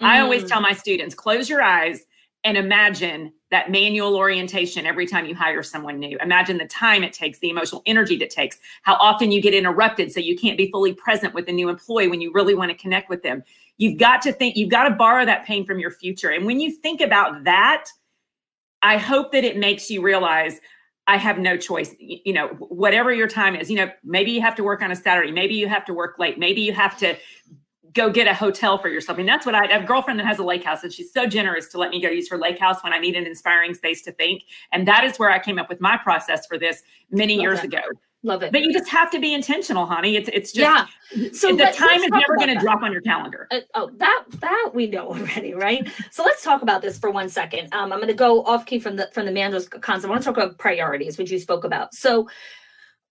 Mm. 0.00 0.06
I 0.06 0.20
always 0.20 0.44
mm. 0.44 0.48
tell 0.48 0.60
my 0.60 0.72
students, 0.72 1.14
close 1.14 1.48
your 1.48 1.62
eyes 1.62 2.02
and 2.44 2.56
imagine 2.56 3.32
that 3.50 3.70
manual 3.70 4.16
orientation 4.16 4.84
every 4.84 5.06
time 5.06 5.26
you 5.26 5.34
hire 5.34 5.62
someone 5.62 5.98
new. 5.98 6.18
Imagine 6.20 6.58
the 6.58 6.66
time 6.66 7.02
it 7.02 7.12
takes, 7.12 7.38
the 7.38 7.48
emotional 7.48 7.82
energy 7.86 8.16
that 8.16 8.28
takes, 8.28 8.58
how 8.82 8.94
often 8.94 9.30
you 9.30 9.40
get 9.40 9.54
interrupted 9.54 10.12
so 10.12 10.20
you 10.20 10.36
can't 10.36 10.58
be 10.58 10.70
fully 10.70 10.92
present 10.92 11.32
with 11.34 11.48
a 11.48 11.52
new 11.52 11.68
employee 11.68 12.08
when 12.08 12.20
you 12.20 12.32
really 12.32 12.54
want 12.54 12.70
to 12.70 12.76
connect 12.76 13.08
with 13.08 13.22
them. 13.22 13.42
You've 13.76 13.98
got 13.98 14.22
to 14.22 14.32
think, 14.32 14.56
you've 14.56 14.70
got 14.70 14.88
to 14.88 14.94
borrow 14.94 15.24
that 15.24 15.44
pain 15.44 15.66
from 15.66 15.78
your 15.78 15.90
future. 15.90 16.30
And 16.30 16.46
when 16.46 16.60
you 16.60 16.70
think 16.70 17.00
about 17.00 17.44
that, 17.44 17.86
I 18.82 18.98
hope 18.98 19.32
that 19.32 19.44
it 19.44 19.56
makes 19.56 19.90
you 19.90 20.02
realize 20.02 20.60
I 21.06 21.16
have 21.16 21.38
no 21.38 21.56
choice. 21.56 21.94
You 21.98 22.32
know, 22.32 22.48
whatever 22.48 23.12
your 23.12 23.28
time 23.28 23.56
is, 23.56 23.70
you 23.70 23.76
know, 23.76 23.90
maybe 24.04 24.30
you 24.30 24.40
have 24.40 24.54
to 24.56 24.64
work 24.64 24.82
on 24.82 24.90
a 24.90 24.96
Saturday, 24.96 25.32
maybe 25.32 25.54
you 25.54 25.68
have 25.68 25.84
to 25.86 25.94
work 25.94 26.18
late, 26.18 26.38
maybe 26.38 26.60
you 26.60 26.72
have 26.72 26.96
to 26.98 27.16
go 27.92 28.10
get 28.10 28.26
a 28.26 28.34
hotel 28.34 28.76
for 28.76 28.88
yourself. 28.88 29.16
I 29.16 29.18
mean, 29.18 29.26
that's 29.26 29.46
what 29.46 29.54
I, 29.54 29.66
I 29.66 29.72
have 29.72 29.84
a 29.84 29.86
girlfriend 29.86 30.18
that 30.18 30.26
has 30.26 30.38
a 30.38 30.44
lake 30.44 30.64
house 30.64 30.82
and 30.82 30.92
she's 30.92 31.12
so 31.12 31.26
generous 31.26 31.68
to 31.68 31.78
let 31.78 31.90
me 31.90 32.02
go 32.02 32.08
use 32.08 32.28
her 32.28 32.36
lake 32.36 32.58
house 32.58 32.82
when 32.82 32.92
I 32.92 32.98
need 32.98 33.16
an 33.16 33.26
inspiring 33.26 33.72
space 33.72 34.02
to 34.02 34.12
think. 34.12 34.42
And 34.72 34.86
that 34.88 35.04
is 35.04 35.16
where 35.16 35.30
I 35.30 35.38
came 35.38 35.58
up 35.58 35.68
with 35.68 35.80
my 35.80 35.96
process 35.96 36.46
for 36.46 36.58
this 36.58 36.82
many 37.10 37.40
years 37.40 37.60
ago. 37.60 37.80
Love 38.24 38.42
it. 38.42 38.52
But 38.52 38.62
you 38.62 38.72
just 38.72 38.88
have 38.88 39.10
to 39.10 39.20
be 39.20 39.34
intentional, 39.34 39.84
honey. 39.84 40.16
It's 40.16 40.30
it's 40.32 40.50
just 40.50 40.88
yeah. 41.12 41.30
So 41.32 41.54
the 41.54 41.70
time 41.74 42.00
is 42.00 42.10
never 42.10 42.36
going 42.36 42.48
to 42.48 42.58
drop 42.58 42.82
on 42.82 42.90
your 42.90 43.02
calendar. 43.02 43.46
Uh, 43.50 43.60
oh, 43.74 43.90
that 43.98 44.24
that 44.40 44.70
we 44.72 44.86
know 44.86 45.08
already, 45.08 45.52
right? 45.52 45.86
so 46.10 46.24
let's 46.24 46.42
talk 46.42 46.62
about 46.62 46.80
this 46.80 46.98
for 46.98 47.10
one 47.10 47.28
second. 47.28 47.72
Um, 47.74 47.92
I'm 47.92 47.98
going 47.98 48.08
to 48.08 48.14
go 48.14 48.42
off 48.44 48.64
key 48.64 48.78
from 48.78 48.96
the 48.96 49.10
from 49.12 49.26
the 49.26 49.30
manuals 49.30 49.68
concept. 49.68 50.06
I 50.06 50.08
want 50.08 50.22
to 50.22 50.24
talk 50.24 50.38
about 50.38 50.58
priorities, 50.58 51.18
which 51.18 51.30
you 51.30 51.38
spoke 51.38 51.64
about. 51.64 51.92
So 51.94 52.26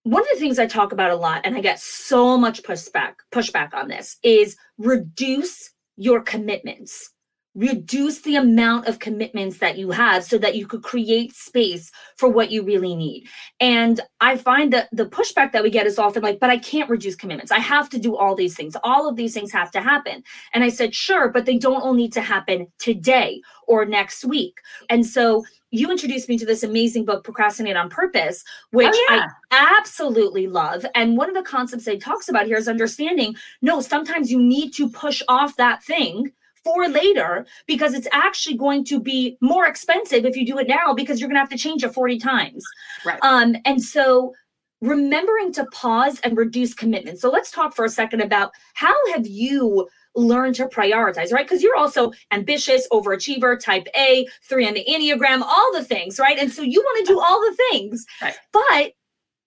one 0.01 0.24
of 0.24 0.27
the 0.34 0.39
things 0.39 0.58
I 0.58 0.65
talk 0.65 0.91
about 0.91 1.12
a 1.12 1.15
lot, 1.15 1.41
and 1.43 1.55
I 1.55 1.62
get 1.62 1.79
so 1.79 2.36
much 2.36 2.63
pushback 2.63 3.13
pushback 3.32 3.75
on 3.75 3.89
this, 3.89 4.17
is 4.24 4.58
reduce 4.79 5.70
your 5.96 6.22
commitments. 6.22 7.12
Reduce 7.55 8.22
the 8.22 8.36
amount 8.36 8.88
of 8.88 9.00
commitments 9.00 9.60
that 9.60 9.77
you 9.77 9.91
have 9.91 10.24
so 10.24 10.38
that 10.39 10.55
you 10.55 10.65
could 10.65 10.81
create 10.81 11.36
space 11.36 11.91
for 12.17 12.27
what 12.27 12.51
you 12.51 12.63
really 12.63 12.95
need. 12.95 13.27
And 13.60 14.01
I 14.22 14.38
find 14.38 14.74
that 14.74 14.89
the 14.91 15.05
pushback 15.05 15.51
that 15.51 15.62
we 15.62 15.69
get 15.69 15.86
is 15.86 16.00
often 16.00 16.24
like, 16.24 16.39
but 16.39 16.50
I 16.50 16.57
can't 16.57 16.89
reduce 16.89 17.15
commitments. 17.15 17.51
I 17.51 17.60
have 17.60 17.89
to 17.89 18.00
do 18.00 18.15
all 18.15 18.36
these 18.36 18.55
things. 18.55 18.75
All 18.83 19.07
of 19.07 19.15
these 19.15 19.33
things 19.33 19.51
have 19.51 19.72
to 19.72 19.81
happen. 19.81 20.24
And 20.53 20.63
I 20.63 20.69
said, 20.69 20.95
sure, 20.95 21.29
but 21.29 21.45
they 21.45 21.57
don't 21.57 21.81
all 21.81 21.93
need 21.93 22.13
to 22.13 22.22
happen 22.22 22.67
today 22.79 23.41
or 23.67 23.86
next 23.86 24.25
week. 24.25 24.57
And 24.89 25.05
so 25.05 25.45
you 25.74 25.89
introduced 25.89 26.29
me 26.29 26.38
to 26.38 26.45
this 26.45 26.62
amazing 26.63 27.03
book, 27.03 27.24
Procrastinate 27.24 27.75
on 27.75 27.89
Purpose, 27.89 28.43
oh, 28.48 28.77
which 28.77 28.93
oh, 28.93 29.07
yeah. 29.10 29.27
I 29.51 29.75
absolutely 29.79 30.48
love. 30.48 30.86
And 30.93 31.17
one 31.17 31.29
of 31.29 31.36
the 31.36 31.41
concepts 31.41 31.88
it 31.88 32.01
talks 32.01 32.29
about 32.29 32.45
here 32.45 32.57
is 32.57 32.67
understanding 32.67 33.36
no, 33.62 33.81
sometimes 33.81 34.31
you 34.31 34.39
need 34.39 34.72
to 34.72 34.89
push 34.89 35.22
off 35.27 35.55
that 35.57 35.83
thing 35.83 36.31
for 36.63 36.88
later 36.88 37.46
because 37.67 37.93
it's 37.93 38.08
actually 38.12 38.58
going 38.58 38.86
to 38.86 39.00
be 39.00 39.38
more 39.41 39.65
expensive 39.65 40.25
if 40.25 40.36
you 40.36 40.46
do 40.46 40.58
it 40.58 40.67
now 40.67 40.93
because 40.93 41.20
you're 41.20 41.27
going 41.27 41.36
to 41.36 41.39
have 41.41 41.50
to 41.50 41.58
change 41.58 41.84
it 41.84 41.93
40 41.93 42.20
times. 42.20 42.63
Right. 43.05 43.20
Um, 43.22 43.55
and 43.65 43.82
so 43.82 44.34
remembering 44.82 45.53
to 45.53 45.65
pause 45.67 46.20
and 46.24 46.38
reduce 46.38 46.74
commitment. 46.74 47.20
So 47.20 47.29
let's 47.29 47.51
talk 47.51 47.75
for 47.75 47.86
a 47.86 47.89
second 47.89 48.22
about 48.22 48.51
how 48.74 48.93
have 49.13 49.25
you 49.25 49.88
learn 50.15 50.53
to 50.53 50.67
prioritize, 50.67 51.32
right? 51.32 51.46
Because 51.46 51.63
you're 51.63 51.77
also 51.77 52.12
ambitious, 52.32 52.88
overachiever, 52.91 53.60
type 53.60 53.88
A, 53.98 54.27
three 54.43 54.67
on 54.67 54.74
the 54.74 54.86
Enneagram, 54.86 55.41
all 55.41 55.74
the 55.74 55.84
things, 55.84 56.20
right? 56.20 56.38
And 56.38 56.51
so 56.51 56.62
you 56.62 56.82
want 56.82 57.08
to 57.08 57.13
do 57.13 57.20
all 57.20 57.41
the 57.41 57.58
things. 57.72 58.05
Right. 58.22 58.36
But 58.51 58.91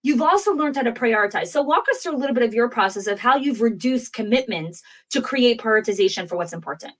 you've 0.02 0.22
also 0.22 0.54
learned 0.54 0.76
how 0.76 0.82
to 0.82 0.92
prioritize. 0.92 1.48
So 1.48 1.62
walk 1.62 1.84
us 1.90 2.02
through 2.02 2.16
a 2.16 2.18
little 2.18 2.34
bit 2.34 2.44
of 2.44 2.54
your 2.54 2.68
process 2.68 3.06
of 3.06 3.18
how 3.18 3.36
you've 3.36 3.60
reduced 3.60 4.12
commitments 4.12 4.82
to 5.10 5.20
create 5.20 5.60
prioritization 5.60 6.28
for 6.28 6.36
what's 6.36 6.52
important. 6.52 6.94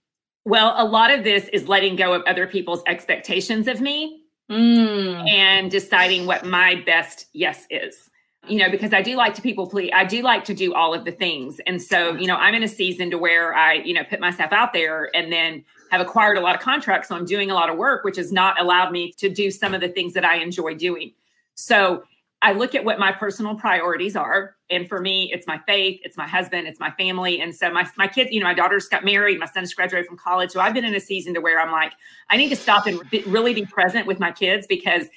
Well, 0.47 0.73
a 0.77 0.85
lot 0.85 1.11
of 1.11 1.23
this 1.23 1.49
is 1.49 1.67
letting 1.67 1.97
go 1.97 2.13
of 2.13 2.23
other 2.23 2.47
people's 2.47 2.81
expectations 2.87 3.67
of 3.67 3.81
me 3.81 4.23
mm. 4.49 5.29
and 5.29 5.69
deciding 5.69 6.25
what 6.25 6.45
my 6.45 6.81
best 6.85 7.25
yes 7.33 7.67
is 7.69 8.09
you 8.49 8.59
know, 8.59 8.69
because 8.69 8.93
I 8.93 9.01
do 9.01 9.15
like 9.15 9.33
to 9.35 9.41
people 9.41 9.67
please. 9.67 9.91
I 9.93 10.05
do 10.05 10.21
like 10.21 10.45
to 10.45 10.53
do 10.53 10.73
all 10.73 10.93
of 10.93 11.05
the 11.05 11.11
things. 11.11 11.59
And 11.67 11.81
so, 11.81 12.15
you 12.15 12.27
know, 12.27 12.35
I'm 12.35 12.55
in 12.55 12.63
a 12.63 12.67
season 12.67 13.11
to 13.11 13.17
where 13.17 13.53
I, 13.53 13.73
you 13.73 13.93
know, 13.93 14.03
put 14.03 14.19
myself 14.19 14.51
out 14.51 14.73
there 14.73 15.09
and 15.15 15.31
then 15.31 15.63
have 15.91 16.01
acquired 16.01 16.37
a 16.37 16.41
lot 16.41 16.55
of 16.55 16.61
contracts. 16.61 17.09
So 17.09 17.15
I'm 17.15 17.25
doing 17.25 17.51
a 17.51 17.53
lot 17.53 17.69
of 17.69 17.77
work, 17.77 18.03
which 18.03 18.17
has 18.17 18.31
not 18.31 18.59
allowed 18.59 18.91
me 18.91 19.11
to 19.17 19.29
do 19.29 19.51
some 19.51 19.73
of 19.73 19.81
the 19.81 19.89
things 19.89 20.13
that 20.13 20.25
I 20.25 20.37
enjoy 20.37 20.75
doing. 20.75 21.13
So 21.55 22.03
I 22.41 22.51
look 22.51 22.75
at 22.75 22.85
what 22.85 22.99
my 22.99 23.11
personal 23.11 23.55
priorities 23.55 24.15
are. 24.15 24.55
And 24.69 24.87
for 24.87 25.01
me, 25.01 25.31
it's 25.33 25.47
my 25.47 25.59
faith, 25.65 25.99
it's 26.03 26.17
my 26.17 26.27
husband, 26.27 26.67
it's 26.67 26.79
my 26.79 26.91
family. 26.91 27.41
And 27.41 27.55
so 27.55 27.71
my, 27.71 27.87
my 27.97 28.07
kids, 28.07 28.31
you 28.31 28.39
know, 28.39 28.45
my 28.45 28.53
daughter's 28.53 28.87
got 28.87 29.03
married, 29.03 29.39
my 29.39 29.47
son's 29.47 29.73
graduated 29.73 30.07
from 30.07 30.17
college. 30.17 30.51
So 30.51 30.59
I've 30.59 30.73
been 30.73 30.85
in 30.85 30.93
a 30.93 30.99
season 30.99 31.33
to 31.33 31.41
where 31.41 31.59
I'm 31.59 31.71
like, 31.71 31.93
I 32.29 32.37
need 32.37 32.49
to 32.49 32.55
stop 32.55 32.85
and 32.85 33.01
really 33.25 33.53
be 33.53 33.65
present 33.65 34.05
with 34.05 34.19
my 34.19 34.31
kids 34.31 34.67
because 34.67 35.07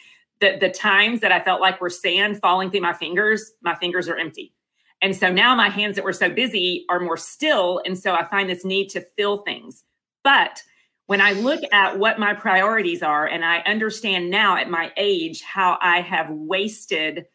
the 0.40 0.56
the 0.58 0.70
times 0.70 1.20
that 1.20 1.32
I 1.32 1.40
felt 1.40 1.60
like 1.60 1.80
were 1.80 1.90
sand 1.90 2.40
falling 2.40 2.70
through 2.70 2.80
my 2.80 2.94
fingers, 2.94 3.52
my 3.60 3.74
fingers 3.74 4.08
are 4.08 4.16
empty. 4.16 4.54
And 5.02 5.14
so 5.14 5.30
now 5.30 5.54
my 5.54 5.68
hands 5.68 5.96
that 5.96 6.04
were 6.04 6.12
so 6.12 6.28
busy 6.28 6.84
are 6.90 7.00
more 7.00 7.16
still. 7.16 7.80
And 7.84 7.98
so 7.98 8.14
I 8.14 8.24
find 8.24 8.48
this 8.48 8.64
need 8.64 8.88
to 8.90 9.00
fill 9.16 9.38
things. 9.42 9.84
But 10.24 10.62
when 11.11 11.21
I 11.21 11.33
look 11.33 11.61
at 11.73 11.99
what 11.99 12.21
my 12.21 12.33
priorities 12.35 13.02
are, 13.02 13.26
and 13.26 13.45
I 13.45 13.62
understand 13.67 14.31
now 14.31 14.57
at 14.57 14.71
my 14.71 14.93
age 14.97 15.43
how 15.43 15.76
I 15.81 16.02
have 16.02 16.31
wasted 16.31 17.26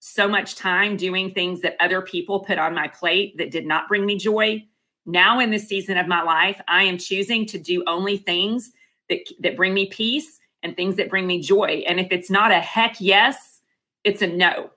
so 0.00 0.28
much 0.28 0.54
time 0.54 0.98
doing 0.98 1.32
things 1.32 1.62
that 1.62 1.78
other 1.80 2.02
people 2.02 2.40
put 2.40 2.58
on 2.58 2.74
my 2.74 2.88
plate 2.88 3.38
that 3.38 3.50
did 3.50 3.64
not 3.64 3.88
bring 3.88 4.04
me 4.04 4.18
joy. 4.18 4.62
Now, 5.06 5.40
in 5.40 5.50
this 5.50 5.66
season 5.66 5.96
of 5.96 6.06
my 6.06 6.20
life, 6.22 6.60
I 6.68 6.82
am 6.82 6.98
choosing 6.98 7.46
to 7.46 7.58
do 7.58 7.82
only 7.86 8.18
things 8.18 8.70
that, 9.08 9.20
that 9.40 9.56
bring 9.56 9.72
me 9.72 9.86
peace 9.86 10.38
and 10.62 10.76
things 10.76 10.96
that 10.96 11.08
bring 11.08 11.26
me 11.26 11.40
joy. 11.40 11.84
And 11.86 11.98
if 11.98 12.08
it's 12.10 12.28
not 12.28 12.50
a 12.50 12.60
heck 12.60 12.96
yes, 13.00 13.62
it's 14.04 14.20
a 14.20 14.26
no. 14.26 14.68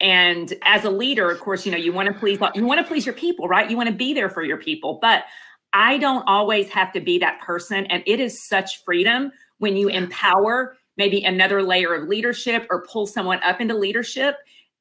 And 0.00 0.52
as 0.64 0.84
a 0.84 0.90
leader, 0.90 1.30
of 1.30 1.40
course, 1.40 1.64
you 1.64 1.72
know, 1.72 1.78
you 1.78 1.94
want 1.94 2.08
to 2.08 2.14
please 2.14 2.38
you 2.54 2.66
want 2.66 2.78
to 2.78 2.86
please 2.86 3.06
your 3.06 3.14
people, 3.14 3.48
right? 3.48 3.70
You 3.70 3.78
want 3.78 3.88
to 3.88 3.94
be 3.94 4.12
there 4.12 4.28
for 4.28 4.42
your 4.42 4.58
people. 4.58 4.98
But 5.00 5.24
I 5.72 5.98
don't 5.98 6.24
always 6.26 6.68
have 6.70 6.92
to 6.92 7.00
be 7.00 7.18
that 7.18 7.40
person. 7.40 7.86
And 7.86 8.02
it 8.06 8.20
is 8.20 8.46
such 8.46 8.84
freedom 8.84 9.32
when 9.58 9.76
you 9.76 9.88
empower 9.88 10.76
maybe 10.96 11.22
another 11.24 11.62
layer 11.62 11.94
of 11.94 12.08
leadership 12.08 12.66
or 12.70 12.86
pull 12.86 13.06
someone 13.06 13.40
up 13.42 13.60
into 13.60 13.76
leadership 13.76 14.36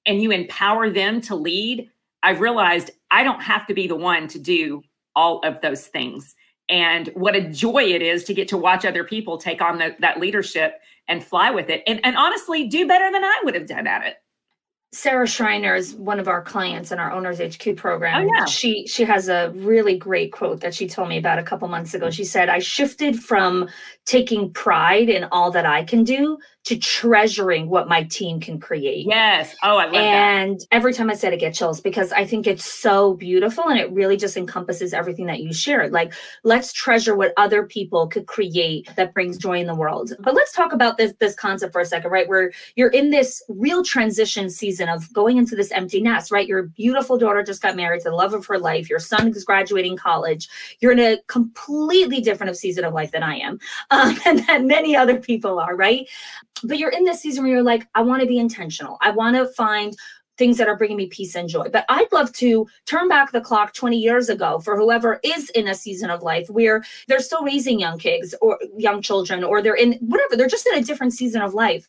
and 0.06 0.22
you 0.22 0.32
empower 0.32 0.89
them 0.89 1.20
to 1.22 1.36
lead. 1.36 1.89
I've 2.24 2.39
realized 2.39 2.92
I 3.12 3.24
don't 3.24 3.42
have 3.42 3.68
to 3.68 3.74
be 3.74 3.88
the 3.88 3.96
one 3.96 4.27
to 4.30 4.39
do 4.39 4.82
all 5.15 5.39
of 5.39 5.62
those 5.62 5.88
things 5.88 6.36
and 6.70 7.10
what 7.10 7.36
a 7.36 7.50
joy 7.50 7.84
it 7.84 8.01
is 8.01 8.24
to 8.24 8.34
get 8.34 8.48
to 8.50 8.58
watch 8.58 8.86
other 8.86 9.04
people 9.04 9.38
take 9.38 9.62
on 9.62 9.77
the, 9.77 9.96
that 10.00 10.20
leadership 10.20 10.80
and 11.08 11.24
fly 11.24 11.51
with 11.51 11.70
it 11.70 11.84
and, 11.88 12.00
and 12.04 12.18
honestly 12.18 12.68
do 12.68 12.88
better 12.88 13.12
than 13.12 13.24
i 13.24 13.42
would 13.44 13.56
have 13.56 13.68
done 13.68 13.88
at 13.88 14.06
it 14.06 14.15
Sarah 14.92 15.27
Schreiner 15.27 15.75
is 15.75 15.94
one 15.96 16.20
of 16.20 16.27
our 16.27 16.42
clients 16.42 16.92
in 16.92 17.00
our 17.00 17.12
Owners 17.12 17.39
HQ 17.39 17.75
program. 17.75 18.24
Oh, 18.24 18.32
yeah. 18.34 18.46
She 18.46 18.88
she 18.88 19.04
has 19.04 19.27
a 19.27 19.51
really 19.56 19.98
great 19.98 20.32
quote 20.32 20.62
that 20.62 20.74
she 20.74 20.88
told 20.88 21.10
me 21.10 21.18
about 21.18 21.38
a 21.38 21.44
couple 21.44 21.68
months 21.68 21.94
ago. 21.94 22.08
Mm. 22.08 22.13
She 22.13 22.24
said, 22.24 22.48
"I 22.48 22.60
shifted 22.60 23.20
from 23.20 23.68
taking 24.06 24.51
pride 24.54 25.10
in 25.10 25.25
all 25.25 25.51
that 25.51 25.65
I 25.65 25.84
can 25.84 26.04
do 26.04 26.38
to 26.66 26.76
treasuring 26.78 27.70
what 27.70 27.88
my 27.88 28.04
team 28.04 28.40
can 28.40 28.60
create. 28.60 29.06
Yes. 29.08 29.56
Oh, 29.62 29.78
I 29.78 29.86
love 29.86 29.94
it. 29.94 30.02
and 30.02 30.60
that. 30.60 30.68
every 30.72 30.94
time 30.94 31.12
I 31.12 31.14
said 31.14 31.32
it, 31.32 31.36
I 31.36 31.40
get 31.40 31.54
chills 31.54 31.80
because 31.80 32.12
I 32.12 32.26
think 32.26 32.48
it's 32.48 32.66
so 32.66 33.14
beautiful 33.14 33.66
and 33.70 33.80
it 33.80 33.92
really 33.92 34.18
just 34.18 34.36
encompasses 34.36 34.92
everything 34.92 35.28
that 35.28 35.42
you 35.42 35.54
shared. 35.54 35.92
Like, 35.92 36.14
let's 36.44 36.74
treasure 36.74 37.16
what 37.16 37.34
other 37.38 37.68
people 37.68 38.08
could 38.08 38.26
create 38.26 38.90
that 38.96 39.14
brings 39.14 39.38
joy 39.38 39.60
in 39.60 39.68
the 39.68 39.76
world. 39.76 40.14
But 40.20 40.34
let's 40.34 40.54
talk 40.54 40.74
about 40.74 40.98
this 40.98 41.14
this 41.20 41.36
concept 41.36 41.72
for 41.72 41.82
a 41.82 41.86
second, 41.86 42.10
right? 42.10 42.28
Where 42.28 42.52
you're 42.76 42.90
in 42.90 43.12
this 43.12 43.44
real 43.48 43.84
transition 43.84 44.50
season 44.50 44.90
of 44.90 45.12
going 45.14 45.38
into 45.38 45.56
this 45.56 45.72
empty 45.72 46.02
nest, 46.02 46.32
right? 46.32 46.48
Your 46.48 46.64
beautiful 46.64 47.18
daughter 47.18 47.44
just 47.44 47.62
got 47.62 47.76
married 47.76 48.02
to 48.02 48.10
the 48.10 48.16
love 48.16 48.34
of 48.34 48.44
her 48.48 48.58
life. 48.58 48.90
Your 48.90 49.00
son 49.00 49.28
is 49.28 49.46
graduating 49.46 49.98
college. 49.98 50.50
You're 50.80 50.94
in 50.94 51.00
a 51.00 51.18
completely 51.28 52.22
different 52.22 52.58
season 52.58 52.86
of 52.86 52.94
life 52.94 53.12
than 53.12 53.22
I 53.22 53.38
am, 53.38 53.60
um, 53.92 54.18
and 54.26 54.40
that 54.48 54.64
many 54.64 54.96
other 54.96 55.20
people 55.20 55.60
are, 55.60 55.76
right? 55.76 56.08
But 56.64 56.78
you're 56.78 56.90
in 56.90 57.04
this 57.04 57.22
season 57.22 57.44
where 57.44 57.54
you're 57.54 57.64
like, 57.64 57.88
I 57.96 58.02
want 58.02 58.22
to 58.22 58.28
be 58.28 58.38
intentional. 58.38 58.98
I 59.02 59.12
want 59.12 59.36
to 59.36 59.48
find 59.48 59.96
things 60.38 60.58
that 60.58 60.68
are 60.68 60.76
bringing 60.76 60.98
me 60.98 61.08
peace 61.08 61.36
and 61.36 61.48
joy. 61.48 61.70
But 61.70 61.86
I'd 61.90 62.12
love 62.12 62.32
to 62.34 62.68
turn 62.86 63.08
back 63.08 63.32
the 63.32 63.42
clock 63.42 63.74
20 63.74 63.98
years 63.98 64.30
ago 64.30 64.60
for 64.60 64.78
whoever 64.78 65.20
is 65.24 65.50
in 65.52 65.68
a 65.68 65.76
season 65.76 66.10
of 66.10 66.24
life 66.24 66.50
where 66.50 66.84
they're 67.08 67.20
still 67.20 67.44
raising 67.44 67.80
young 67.80 67.98
kids 67.98 68.36
or 68.42 68.60
young 68.78 69.02
children, 69.02 69.44
or 69.44 69.62
they're 69.62 69.76
in 69.76 69.94
whatever, 70.02 70.36
they're 70.36 70.48
just 70.48 70.68
in 70.68 70.78
a 70.78 70.84
different 70.84 71.14
season 71.14 71.42
of 71.42 71.54
life. 71.54 71.88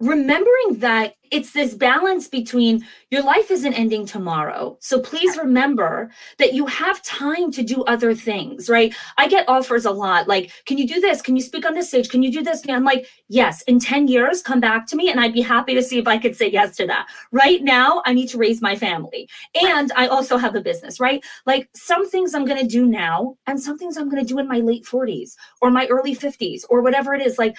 Remembering 0.00 0.78
that 0.78 1.14
it's 1.30 1.52
this 1.52 1.74
balance 1.74 2.28
between 2.28 2.86
your 3.10 3.22
life 3.22 3.50
isn't 3.50 3.72
ending 3.72 4.06
tomorrow. 4.06 4.76
So 4.80 5.00
please 5.00 5.36
remember 5.36 6.10
that 6.38 6.52
you 6.52 6.66
have 6.66 7.02
time 7.02 7.50
to 7.52 7.62
do 7.62 7.82
other 7.84 8.14
things, 8.14 8.68
right? 8.68 8.94
I 9.16 9.26
get 9.26 9.48
offers 9.48 9.86
a 9.86 9.90
lot 9.90 10.28
like, 10.28 10.52
can 10.66 10.78
you 10.78 10.86
do 10.86 11.00
this? 11.00 11.22
Can 11.22 11.34
you 11.34 11.42
speak 11.42 11.66
on 11.66 11.74
this 11.74 11.88
stage? 11.88 12.10
Can 12.10 12.22
you 12.22 12.30
do 12.30 12.42
this? 12.42 12.62
And 12.62 12.72
I'm 12.72 12.84
like, 12.84 13.08
yes, 13.28 13.62
in 13.62 13.80
10 13.80 14.06
years, 14.06 14.42
come 14.42 14.60
back 14.60 14.86
to 14.88 14.96
me 14.96 15.10
and 15.10 15.18
I'd 15.18 15.32
be 15.32 15.40
happy 15.40 15.74
to 15.74 15.82
see 15.82 15.98
if 15.98 16.06
I 16.06 16.18
could 16.18 16.36
say 16.36 16.50
yes 16.50 16.76
to 16.76 16.86
that. 16.86 17.08
Right 17.32 17.62
now, 17.62 18.02
I 18.04 18.12
need 18.12 18.28
to 18.28 18.38
raise 18.38 18.60
my 18.62 18.76
family. 18.76 19.28
And 19.60 19.90
I 19.96 20.08
also 20.08 20.36
have 20.36 20.54
a 20.54 20.60
business, 20.60 21.00
right? 21.00 21.24
Like 21.46 21.68
some 21.74 22.08
things 22.08 22.34
I'm 22.34 22.44
going 22.44 22.60
to 22.60 22.68
do 22.68 22.86
now 22.86 23.36
and 23.46 23.60
some 23.60 23.78
things 23.78 23.96
I'm 23.96 24.10
going 24.10 24.24
to 24.24 24.28
do 24.28 24.38
in 24.38 24.46
my 24.46 24.58
late 24.58 24.84
40s 24.84 25.36
or 25.60 25.70
my 25.70 25.86
early 25.86 26.14
50s 26.14 26.64
or 26.68 26.82
whatever 26.82 27.14
it 27.14 27.26
is. 27.26 27.38
Like, 27.38 27.56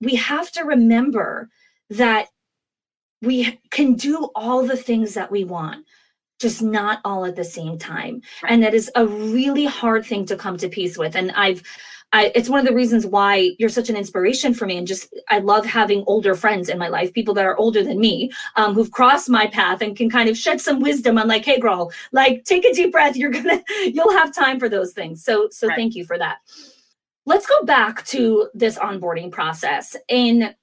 we 0.00 0.14
have 0.16 0.50
to 0.52 0.64
remember 0.64 1.48
that 1.90 2.28
we 3.22 3.60
can 3.70 3.94
do 3.94 4.30
all 4.34 4.66
the 4.66 4.76
things 4.76 5.14
that 5.14 5.30
we 5.30 5.44
want 5.44 5.84
just 6.38 6.60
not 6.62 7.00
all 7.04 7.24
at 7.24 7.34
the 7.34 7.44
same 7.44 7.78
time. 7.78 8.20
And 8.46 8.62
that 8.62 8.74
is 8.74 8.90
a 8.94 9.06
really 9.06 9.64
hard 9.64 10.04
thing 10.04 10.26
to 10.26 10.36
come 10.36 10.58
to 10.58 10.68
peace 10.68 10.98
with. 10.98 11.16
And 11.16 11.30
i've 11.32 11.62
I, 12.12 12.30
it's 12.36 12.48
one 12.48 12.60
of 12.60 12.66
the 12.66 12.74
reasons 12.74 13.04
why 13.04 13.56
you're 13.58 13.68
such 13.68 13.90
an 13.90 13.96
inspiration 13.96 14.54
for 14.54 14.64
me 14.64 14.78
and 14.78 14.86
just 14.86 15.12
i 15.28 15.38
love 15.38 15.66
having 15.66 16.04
older 16.06 16.36
friends 16.36 16.68
in 16.68 16.78
my 16.78 16.86
life 16.86 17.12
people 17.12 17.34
that 17.34 17.44
are 17.44 17.56
older 17.56 17.82
than 17.82 17.98
me 17.98 18.30
um, 18.54 18.74
who've 18.74 18.92
crossed 18.92 19.28
my 19.28 19.48
path 19.48 19.82
and 19.82 19.96
can 19.96 20.08
kind 20.08 20.28
of 20.28 20.36
shed 20.36 20.60
some 20.60 20.80
wisdom 20.80 21.18
on 21.18 21.26
like 21.26 21.44
hey 21.44 21.58
girl 21.58 21.90
like 22.12 22.44
take 22.44 22.64
a 22.64 22.72
deep 22.72 22.92
breath. 22.92 23.16
You're 23.16 23.30
gonna 23.30 23.62
you'll 23.84 24.12
have 24.12 24.32
time 24.32 24.60
for 24.60 24.68
those 24.68 24.92
things. 24.92 25.24
So 25.24 25.48
so 25.50 25.66
right. 25.66 25.76
thank 25.76 25.96
you 25.96 26.04
for 26.04 26.16
that. 26.16 26.38
Let's 27.26 27.46
go 27.46 27.64
back 27.64 28.04
to 28.06 28.50
this 28.54 28.78
onboarding 28.78 29.32
process. 29.32 29.96
And 30.08 30.54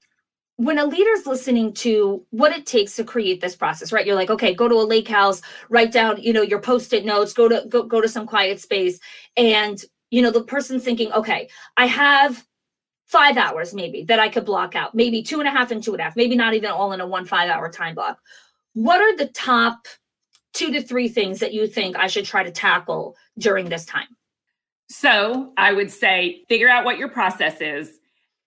when 0.57 0.77
a 0.77 0.85
leader's 0.85 1.25
listening 1.25 1.73
to 1.73 2.23
what 2.29 2.51
it 2.51 2.65
takes 2.65 2.95
to 2.95 3.03
create 3.03 3.41
this 3.41 3.55
process 3.55 3.91
right? 3.91 4.05
You're 4.05 4.15
like 4.15 4.29
okay 4.29 4.53
go 4.53 4.67
to 4.67 4.75
a 4.75 4.85
lake 4.85 5.07
house 5.07 5.41
write 5.69 5.91
down 5.91 6.21
you 6.21 6.33
know 6.33 6.41
your 6.41 6.59
post-it 6.59 7.05
notes 7.05 7.33
go 7.33 7.49
to 7.49 7.65
go, 7.67 7.83
go 7.83 8.01
to 8.01 8.07
some 8.09 8.25
quiet 8.25 8.59
space. 8.59 8.99
And 9.35 9.83
you 10.13 10.21
know 10.21 10.29
the 10.29 10.43
person's 10.43 10.83
thinking 10.83 11.11
okay 11.11 11.49
i 11.75 11.87
have 11.87 12.45
five 13.07 13.35
hours 13.35 13.73
maybe 13.73 14.03
that 14.03 14.19
i 14.19 14.29
could 14.29 14.45
block 14.45 14.75
out 14.75 14.93
maybe 14.93 15.23
two 15.23 15.39
and 15.39 15.47
a 15.47 15.51
half 15.51 15.71
and 15.71 15.81
two 15.83 15.91
and 15.91 15.99
a 15.99 16.03
half 16.03 16.15
maybe 16.15 16.35
not 16.35 16.53
even 16.53 16.69
all 16.69 16.93
in 16.93 17.01
a 17.01 17.07
one 17.07 17.25
five 17.25 17.49
hour 17.49 17.69
time 17.69 17.95
block. 17.95 18.19
What 18.73 19.01
are 19.01 19.17
the 19.17 19.27
top 19.27 19.87
two 20.53 20.71
to 20.71 20.83
three 20.83 21.07
things 21.07 21.39
that 21.39 21.51
you 21.51 21.65
think 21.67 21.95
i 21.97 22.05
should 22.05 22.25
try 22.25 22.43
to 22.43 22.51
tackle 22.51 23.15
during 23.39 23.69
this 23.69 23.85
time? 23.85 24.07
So 24.89 25.51
i 25.57 25.73
would 25.73 25.89
say 25.89 26.43
figure 26.47 26.69
out 26.69 26.85
what 26.85 26.99
your 26.99 27.09
process 27.09 27.59
is 27.59 27.97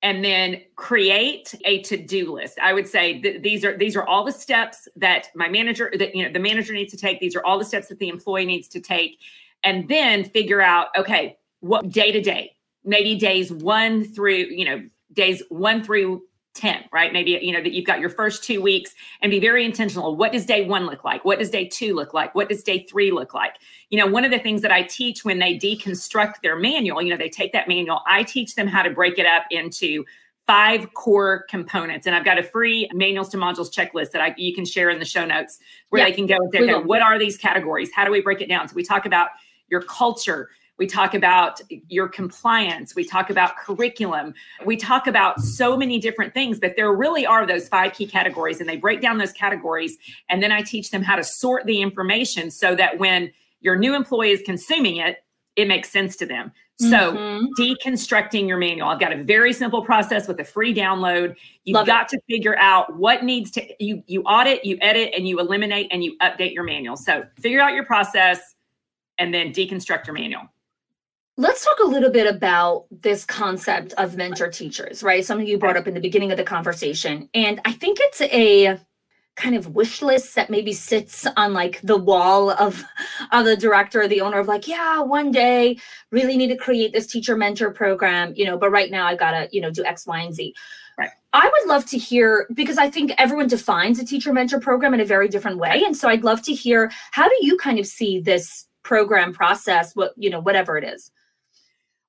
and 0.03 0.25
then 0.25 0.63
create 0.77 1.55
a 1.65 1.83
to-do 1.83 2.33
list. 2.33 2.59
I 2.61 2.73
would 2.73 2.87
say 2.87 3.21
th- 3.21 3.43
these 3.43 3.65
are 3.65 3.77
these 3.77 3.97
are 3.97 4.05
all 4.05 4.25
the 4.25 4.33
steps 4.33 4.89
that 4.97 5.29
my 5.35 5.49
manager 5.49 5.93
that 5.99 6.15
you 6.15 6.25
know 6.25 6.33
the 6.33 6.39
manager 6.39 6.73
needs 6.73 6.93
to 6.93 6.99
take. 6.99 7.21
These 7.21 7.35
are 7.35 7.45
all 7.45 7.59
the 7.59 7.65
steps 7.65 7.89
that 7.89 7.99
the 7.99 8.09
employee 8.09 8.47
needs 8.47 8.69
to 8.69 8.81
take. 8.81 9.19
And 9.65 9.89
then 9.89 10.25
figure 10.25 10.61
out 10.61 10.89
okay 10.97 11.39
what 11.61 11.89
day 11.91 12.13
to 12.13 12.21
day 12.21 12.53
maybe 12.85 13.17
days 13.17 13.53
one 13.53 14.05
through 14.05 14.47
you 14.51 14.65
know 14.65 14.83
days 15.13 15.43
one 15.49 15.83
through 15.83 16.23
10 16.55 16.85
right? 16.93 17.13
Maybe 17.13 17.39
you 17.43 17.53
know 17.53 17.63
that 17.63 17.73
you've 17.73 17.87
got 17.87 18.01
your 18.01 18.09
first 18.09 18.43
two 18.43 18.63
weeks 18.63 18.95
and 19.21 19.31
be 19.31 19.41
very 19.41 19.65
intentional. 19.65 20.17
What 20.17 20.33
does 20.33 20.47
day 20.47 20.67
one 20.67 20.87
look 20.87 21.05
like? 21.05 21.25
What 21.25 21.39
does 21.39 21.51
day 21.51 21.69
two 21.69 21.95
look 21.95 22.15
like? 22.15 22.35
What 22.35 22.49
does 22.49 22.63
day 22.63 22.87
three 22.89 23.11
look 23.11 23.35
like 23.35 23.57
you 23.91 23.99
know 23.99 24.07
one 24.07 24.25
of 24.25 24.31
the 24.31 24.39
things 24.39 24.63
that 24.63 24.73
i 24.73 24.83
teach 24.83 25.25
when 25.25 25.39
they 25.39 25.57
deconstruct 25.57 26.35
their 26.43 26.57
manual 26.57 27.01
you 27.03 27.11
know 27.11 27.17
they 27.17 27.29
take 27.29 27.53
that 27.53 27.69
manual 27.69 28.01
i 28.07 28.23
teach 28.23 28.55
them 28.55 28.67
how 28.67 28.83
to 28.83 28.91
break 28.91 29.19
it 29.19 29.27
up 29.27 29.45
into 29.51 30.05
five 30.47 30.93
core 30.95 31.45
components 31.49 32.07
and 32.07 32.15
i've 32.15 32.25
got 32.25 32.39
a 32.39 32.43
free 32.43 32.89
manuals 32.93 33.29
to 33.29 33.37
modules 33.37 33.73
checklist 33.73 34.11
that 34.13 34.21
I, 34.21 34.35
you 34.37 34.55
can 34.55 34.65
share 34.65 34.91
in 34.91 34.99
the 34.99 35.05
show 35.05 35.25
notes 35.25 35.59
where 35.91 36.01
yeah, 36.01 36.09
they 36.09 36.13
can 36.13 36.27
go 36.27 36.37
and 36.37 36.53
say 36.53 36.63
okay 36.63 36.85
what 36.85 37.03
are 37.03 37.19
these 37.19 37.37
categories 37.37 37.91
how 37.95 38.05
do 38.05 38.11
we 38.11 38.21
break 38.21 38.41
it 38.41 38.49
down 38.49 38.69
so 38.69 38.75
we 38.75 38.83
talk 38.83 39.07
about 39.07 39.29
your 39.69 39.83
culture 39.83 40.49
we 40.79 40.87
talk 40.87 41.15
about 41.15 41.61
your 41.89 42.09
compliance. 42.09 42.95
We 42.95 43.05
talk 43.05 43.31
about 43.31 43.57
curriculum. 43.57 44.35
We 44.65 44.77
talk 44.77 45.07
about 45.07 45.41
so 45.41 45.77
many 45.77 45.99
different 45.99 46.35
things, 46.35 46.59
but 46.61 46.77
there 46.77 46.93
really 46.93 47.25
are 47.25 47.47
those 47.47 47.69
five 47.69 47.95
key 47.95 48.07
categories, 48.07 48.61
and 48.61 48.69
they 48.69 48.77
break 48.77 49.01
down 49.01 49.19
those 49.19 49.33
categories. 49.33 49.97
And 50.29 50.43
then 50.43 50.53
I 50.53 50.63
teach 50.63 50.91
them 50.91 51.03
how 51.03 51.17
to 51.17 51.25
sort 51.25 51.65
the 51.65 51.81
information 51.81 52.51
so 52.51 52.75
that 52.75 52.99
when 52.99 53.33
your 53.61 53.77
new 53.77 53.95
employee 53.95 54.31
is 54.31 54.43
consuming 54.43 54.97
it, 54.97 55.19
it 55.57 55.67
makes 55.67 55.91
sense 55.91 56.17
to 56.17 56.27
them. 56.27 56.53
So, 56.79 57.15
mm-hmm. 57.15 57.47
deconstructing 57.59 58.47
your 58.47 58.59
manual. 58.59 58.89
I've 58.89 59.01
got 59.01 59.11
a 59.11 59.25
very 59.25 59.55
simple 59.55 59.83
process 59.83 60.29
with 60.29 60.39
a 60.41 60.45
free 60.45 60.75
download. 60.75 61.35
You've 61.65 61.77
Love 61.77 61.87
got 61.87 62.13
it. 62.13 62.17
to 62.17 62.21
figure 62.29 62.55
out 62.59 62.95
what 62.97 63.25
needs 63.25 63.51
to 63.53 63.67
you 63.83 64.03
you 64.07 64.23
audit, 64.25 64.63
you 64.63 64.77
edit 64.83 65.15
and 65.17 65.27
you 65.27 65.41
eliminate 65.41 65.89
and 65.91 66.05
you 66.05 66.19
update 66.19 66.53
your 66.53 66.65
manual. 66.65 66.97
So, 66.97 67.25
figure 67.41 67.61
out 67.61 67.73
your 67.73 67.87
process 67.87 68.55
and 69.17 69.33
then 69.33 69.53
deconstruct 69.53 70.07
your 70.07 70.13
manual. 70.13 70.43
Let's 71.39 71.65
talk 71.65 71.79
a 71.83 71.89
little 71.89 72.11
bit 72.11 72.27
about 72.27 72.87
this 72.91 73.25
concept 73.25 73.95
of 73.95 74.17
mentor 74.17 74.49
teachers, 74.49 75.03
right? 75.03 75.25
Something 75.25 75.47
you 75.47 75.59
brought 75.59 75.79
up 75.79 75.87
in 75.87 75.95
the 75.95 76.01
beginning 76.01 76.31
of 76.31 76.37
the 76.37 76.45
conversation. 76.45 77.29
And 77.33 77.61
I 77.65 77.73
think 77.73 77.99
it's 78.01 78.21
a 78.21 78.79
kind 79.37 79.55
of 79.55 79.75
wish 79.75 80.03
list 80.03 80.35
that 80.35 80.51
maybe 80.51 80.73
sits 80.73 81.27
on 81.37 81.53
like 81.53 81.81
the 81.83 81.97
wall 81.97 82.51
of 82.51 82.83
of 83.33 83.45
the 83.45 83.57
director 83.57 84.03
or 84.03 84.09
the 84.09 84.21
owner 84.21 84.39
of 84.39 84.49
like 84.49 84.67
yeah 84.67 85.01
one 85.01 85.31
day 85.31 85.79
really 86.11 86.37
need 86.37 86.49
to 86.49 86.57
create 86.57 86.93
this 86.93 87.07
teacher 87.07 87.37
mentor 87.37 87.71
program 87.71 88.33
you 88.35 88.45
know 88.45 88.57
but 88.57 88.71
right 88.71 88.91
now 88.91 89.07
i 89.07 89.15
gotta 89.15 89.49
you 89.53 89.61
know 89.61 89.71
do 89.71 89.85
x 89.85 90.07
y 90.07 90.21
and 90.21 90.35
z. 90.35 90.55
Right. 90.99 91.11
I 91.35 91.45
would 91.45 91.69
love 91.69 91.85
to 91.87 91.99
hear 91.99 92.47
because 92.55 92.79
i 92.79 92.89
think 92.89 93.13
everyone 93.19 93.47
defines 93.47 93.99
a 93.99 94.05
teacher 94.07 94.33
mentor 94.33 94.59
program 94.59 94.95
in 94.95 95.01
a 95.01 95.05
very 95.05 95.29
different 95.29 95.59
way 95.59 95.83
and 95.85 95.95
so 95.95 96.09
i'd 96.09 96.25
love 96.25 96.41
to 96.43 96.55
hear 96.55 96.91
how 97.11 97.29
do 97.29 97.37
you 97.43 97.59
kind 97.59 97.79
of 97.79 97.87
see 97.87 98.19
this 98.19 98.67
program 98.87 99.33
process 99.33 99.97
what 99.97 100.15
you 100.17 100.31
know 100.31 100.41
whatever 100.41 100.79
it 100.79 100.85
is? 100.85 101.11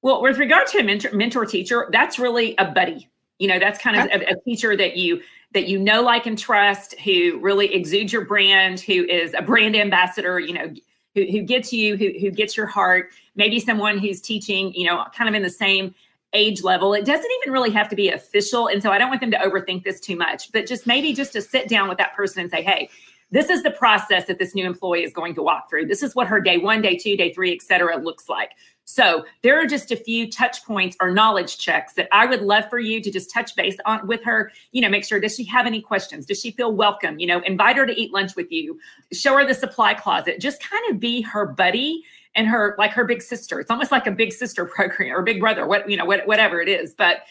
Well, 0.04 0.22
with 0.22 0.38
regard 0.38 0.68
to 0.68 0.78
a 0.78 0.84
mentor, 0.84 1.12
mentor 1.12 1.46
teacher, 1.46 1.90
that's 1.92 2.20
really 2.20 2.56
a 2.60 2.66
buddy. 2.66 3.10
You 3.40 3.48
know, 3.48 3.60
that's 3.60 3.80
kind 3.80 3.98
of 3.98 4.22
a, 4.22 4.34
a 4.34 4.36
teacher 4.46 4.78
that 4.78 4.96
you 4.96 5.22
that 5.58 5.68
you 5.68 5.80
know, 5.80 6.04
like, 6.04 6.28
and 6.28 6.38
trust, 6.38 6.94
who 7.00 7.40
really 7.40 7.74
exudes 7.74 8.14
your 8.14 8.26
brand, 8.26 8.80
who 8.80 9.06
is 9.06 9.34
a 9.34 9.42
brand 9.42 9.76
ambassador. 9.76 10.40
You 10.40 10.54
know, 10.54 10.74
who, 11.16 11.26
who 11.26 11.42
gets 11.42 11.74
you, 11.74 11.98
who 11.98 12.12
who 12.20 12.30
gets 12.30 12.56
your 12.56 12.68
heart. 12.68 13.10
Maybe 13.36 13.60
someone 13.60 13.98
who's 13.98 14.22
teaching, 14.22 14.72
you 14.76 14.86
know, 14.86 15.04
kind 15.16 15.28
of 15.28 15.34
in 15.34 15.42
the 15.42 15.50
same 15.50 15.96
age 16.34 16.62
level. 16.62 16.94
It 16.94 17.06
doesn't 17.06 17.32
even 17.42 17.52
really 17.52 17.72
have 17.72 17.90
to 17.90 17.96
be 17.96 18.10
official, 18.10 18.68
and 18.68 18.84
so 18.84 18.92
I 18.92 19.00
don't 19.00 19.10
want 19.10 19.22
them 19.22 19.32
to 19.32 19.40
overthink 19.40 19.84
this 19.84 20.00
too 20.00 20.16
much. 20.16 20.52
But 20.52 20.68
just 20.68 20.86
maybe 20.86 21.12
just 21.12 21.34
to 21.34 21.42
sit 21.42 21.68
down 21.68 21.90
with 21.90 21.98
that 21.98 22.16
person 22.16 22.42
and 22.42 22.52
say, 22.52 22.62
hey 22.62 22.90
this 23.32 23.50
is 23.50 23.62
the 23.64 23.72
process 23.72 24.26
that 24.28 24.40
this 24.40 24.56
new 24.56 24.66
employee 24.66 25.04
is 25.04 25.12
going 25.12 25.36
to 25.36 25.44
walk 25.44 25.70
through. 25.70 25.86
This 25.86 26.02
is 26.02 26.16
what 26.16 26.28
her 26.28 26.40
day 26.40 26.58
one, 26.58 26.82
day 26.82 26.96
two, 26.96 27.18
day 27.18 27.34
three, 27.34 27.54
et 27.54 27.62
cetera, 27.62 27.98
looks 27.98 28.30
like. 28.30 28.52
So 28.90 29.26
there 29.42 29.62
are 29.62 29.66
just 29.66 29.92
a 29.92 29.98
few 29.98 30.32
touch 30.32 30.64
points 30.64 30.96
or 31.02 31.12
knowledge 31.12 31.58
checks 31.58 31.92
that 31.96 32.08
I 32.14 32.26
would 32.26 32.42
love 32.42 32.70
for 32.70 32.80
you 32.80 33.02
to 33.02 33.12
just 33.12 33.30
touch 33.30 33.54
base 33.54 33.76
on 33.86 34.08
with 34.08 34.24
her. 34.24 34.50
You 34.72 34.82
know, 34.82 34.88
make 34.88 35.04
sure 35.04 35.20
does 35.20 35.36
she 35.36 35.44
have 35.44 35.66
any 35.66 35.82
questions? 35.82 36.26
Does 36.26 36.40
she 36.40 36.52
feel 36.52 36.72
welcome? 36.72 37.20
You 37.20 37.28
know, 37.28 37.42
invite 37.42 37.76
her 37.76 37.86
to 37.86 37.92
eat 37.92 38.14
lunch 38.14 38.38
with 38.38 38.50
you. 38.50 38.80
Show 39.12 39.36
her 39.38 39.46
the 39.46 39.54
supply 39.54 39.94
closet. 39.94 40.40
Just 40.40 40.64
kind 40.64 40.82
of 40.90 41.02
be 41.02 41.22
her 41.24 41.46
buddy 41.46 42.02
and 42.34 42.48
her 42.48 42.76
like 42.78 42.92
her 42.92 43.04
big 43.04 43.22
sister. 43.22 43.60
It's 43.60 43.70
almost 43.70 43.92
like 43.92 44.08
a 44.08 44.12
big 44.12 44.32
sister 44.32 44.64
program 44.76 45.14
or 45.14 45.22
big 45.22 45.42
brother. 45.42 45.68
What 45.68 45.90
you 45.90 45.98
know, 45.98 46.06
what, 46.06 46.26
whatever 46.26 46.62
it 46.62 46.70
is, 46.70 46.94
but 46.94 47.24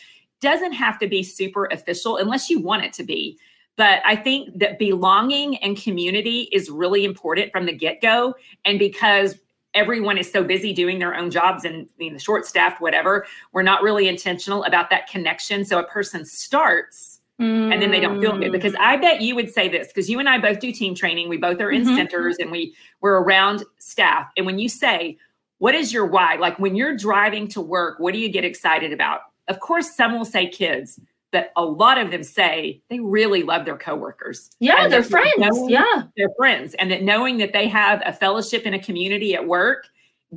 doesn't 0.42 0.72
have 0.72 0.98
to 0.98 1.08
be 1.08 1.22
super 1.22 1.70
official 1.72 2.18
unless 2.18 2.50
you 2.50 2.60
want 2.60 2.84
it 2.84 2.92
to 2.92 3.02
be. 3.02 3.38
But 3.76 4.02
I 4.04 4.14
think 4.14 4.58
that 4.58 4.78
belonging 4.78 5.56
and 5.58 5.74
community 5.74 6.48
is 6.52 6.68
really 6.68 7.06
important 7.06 7.50
from 7.50 7.64
the 7.64 7.72
get 7.72 8.02
go. 8.02 8.34
And 8.66 8.78
because 8.78 9.36
everyone 9.76 10.18
is 10.18 10.30
so 10.30 10.42
busy 10.42 10.72
doing 10.72 10.98
their 10.98 11.14
own 11.14 11.30
jobs 11.30 11.64
and 11.64 11.86
being 11.98 12.12
the 12.12 12.18
short 12.18 12.46
staffed, 12.46 12.80
whatever, 12.80 13.26
we're 13.52 13.62
not 13.62 13.82
really 13.82 14.08
intentional 14.08 14.64
about 14.64 14.90
that 14.90 15.08
connection. 15.08 15.64
So 15.64 15.78
a 15.78 15.84
person 15.84 16.24
starts 16.24 17.20
mm. 17.40 17.72
and 17.72 17.80
then 17.80 17.90
they 17.90 18.00
don't 18.00 18.20
feel 18.20 18.36
good. 18.38 18.50
Because 18.52 18.74
I 18.80 18.96
bet 18.96 19.20
you 19.20 19.34
would 19.36 19.52
say 19.52 19.68
this, 19.68 19.88
because 19.88 20.08
you 20.08 20.18
and 20.18 20.28
I 20.28 20.38
both 20.38 20.58
do 20.58 20.72
team 20.72 20.94
training. 20.94 21.28
We 21.28 21.36
both 21.36 21.60
are 21.60 21.70
in 21.70 21.82
mm-hmm. 21.82 21.96
centers 21.96 22.36
and 22.38 22.50
we 22.50 22.74
we're 23.00 23.20
around 23.20 23.64
staff. 23.78 24.30
And 24.36 24.46
when 24.46 24.58
you 24.58 24.68
say, 24.68 25.18
what 25.58 25.74
is 25.74 25.92
your 25.92 26.06
why? 26.06 26.36
Like 26.36 26.58
when 26.58 26.74
you're 26.74 26.96
driving 26.96 27.46
to 27.48 27.60
work, 27.60 27.98
what 27.98 28.12
do 28.12 28.18
you 28.18 28.28
get 28.28 28.44
excited 28.44 28.92
about? 28.92 29.20
Of 29.48 29.60
course, 29.60 29.94
some 29.94 30.16
will 30.16 30.24
say 30.24 30.48
kids, 30.48 30.98
that 31.32 31.52
a 31.56 31.64
lot 31.64 31.98
of 31.98 32.10
them 32.10 32.22
say 32.22 32.80
they 32.88 33.00
really 33.00 33.42
love 33.42 33.64
their 33.64 33.76
coworkers. 33.76 34.50
Yeah, 34.60 34.88
they're 34.88 35.02
friends. 35.02 35.34
Yeah. 35.68 36.02
They're 36.16 36.32
friends. 36.36 36.74
And 36.74 36.90
that 36.90 37.02
knowing 37.02 37.38
that 37.38 37.52
they 37.52 37.68
have 37.68 38.02
a 38.06 38.12
fellowship 38.12 38.64
in 38.64 38.74
a 38.74 38.78
community 38.78 39.34
at 39.34 39.46
work 39.46 39.88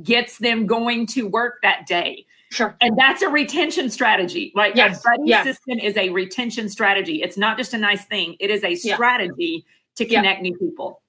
gets 0.02 0.38
them 0.38 0.66
going 0.66 1.06
to 1.06 1.26
work 1.28 1.58
that 1.62 1.86
day. 1.86 2.26
Sure. 2.50 2.76
And 2.80 2.98
that's 2.98 3.22
a 3.22 3.28
retention 3.28 3.90
strategy. 3.90 4.52
Like 4.56 4.74
yes. 4.74 5.00
a 5.00 5.10
buddy 5.10 5.30
yeah. 5.30 5.44
system 5.44 5.78
is 5.78 5.96
a 5.96 6.10
retention 6.10 6.68
strategy. 6.68 7.22
It's 7.22 7.38
not 7.38 7.56
just 7.56 7.74
a 7.74 7.78
nice 7.78 8.04
thing, 8.06 8.36
it 8.40 8.50
is 8.50 8.64
a 8.64 8.74
strategy 8.74 9.64
yeah. 9.64 9.70
to 9.96 10.04
connect 10.04 10.38
yeah. 10.38 10.50
new 10.50 10.58
people. 10.58 11.02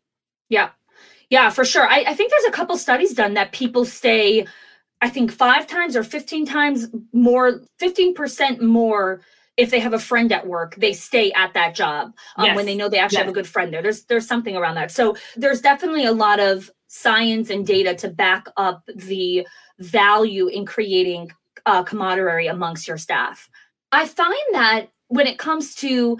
Yeah. 0.49 0.69
Yeah, 1.31 1.49
for 1.49 1.63
sure. 1.63 1.87
I, 1.87 2.03
I 2.07 2.13
think 2.13 2.29
there's 2.29 2.43
a 2.43 2.51
couple 2.51 2.77
studies 2.77 3.13
done 3.13 3.35
that 3.35 3.53
people 3.53 3.85
stay, 3.85 4.45
I 4.99 5.09
think, 5.09 5.31
five 5.31 5.65
times 5.65 5.95
or 5.95 6.03
15 6.03 6.45
times 6.45 6.87
more, 7.13 7.61
15% 7.81 8.61
more 8.61 9.21
if 9.57 9.69
they 9.69 9.79
have 9.79 9.93
a 9.93 9.99
friend 9.99 10.31
at 10.31 10.47
work, 10.47 10.75
they 10.75 10.93
stay 10.93 11.31
at 11.33 11.53
that 11.53 11.75
job 11.75 12.13
um, 12.37 12.45
yes. 12.45 12.55
when 12.55 12.65
they 12.65 12.75
know 12.75 12.89
they 12.89 12.99
actually 12.99 13.17
yes. 13.17 13.25
have 13.25 13.31
a 13.31 13.33
good 13.33 13.47
friend 13.47 13.73
there. 13.73 13.81
There's 13.81 14.05
there's 14.05 14.27
something 14.27 14.55
around 14.55 14.75
that. 14.75 14.91
So 14.91 15.15
there's 15.35 15.61
definitely 15.61 16.05
a 16.05 16.11
lot 16.11 16.39
of 16.39 16.71
science 16.87 17.49
and 17.49 17.65
data 17.65 17.95
to 17.95 18.09
back 18.09 18.45
up 18.57 18.83
the 18.95 19.45
value 19.79 20.47
in 20.47 20.65
creating 20.65 21.31
uh, 21.65 21.83
camaraderie 21.83 22.47
amongst 22.47 22.87
your 22.87 22.97
staff. 22.97 23.49
I 23.91 24.07
find 24.07 24.33
that 24.53 24.87
when 25.07 25.27
it 25.27 25.37
comes 25.37 25.75
to 25.75 26.17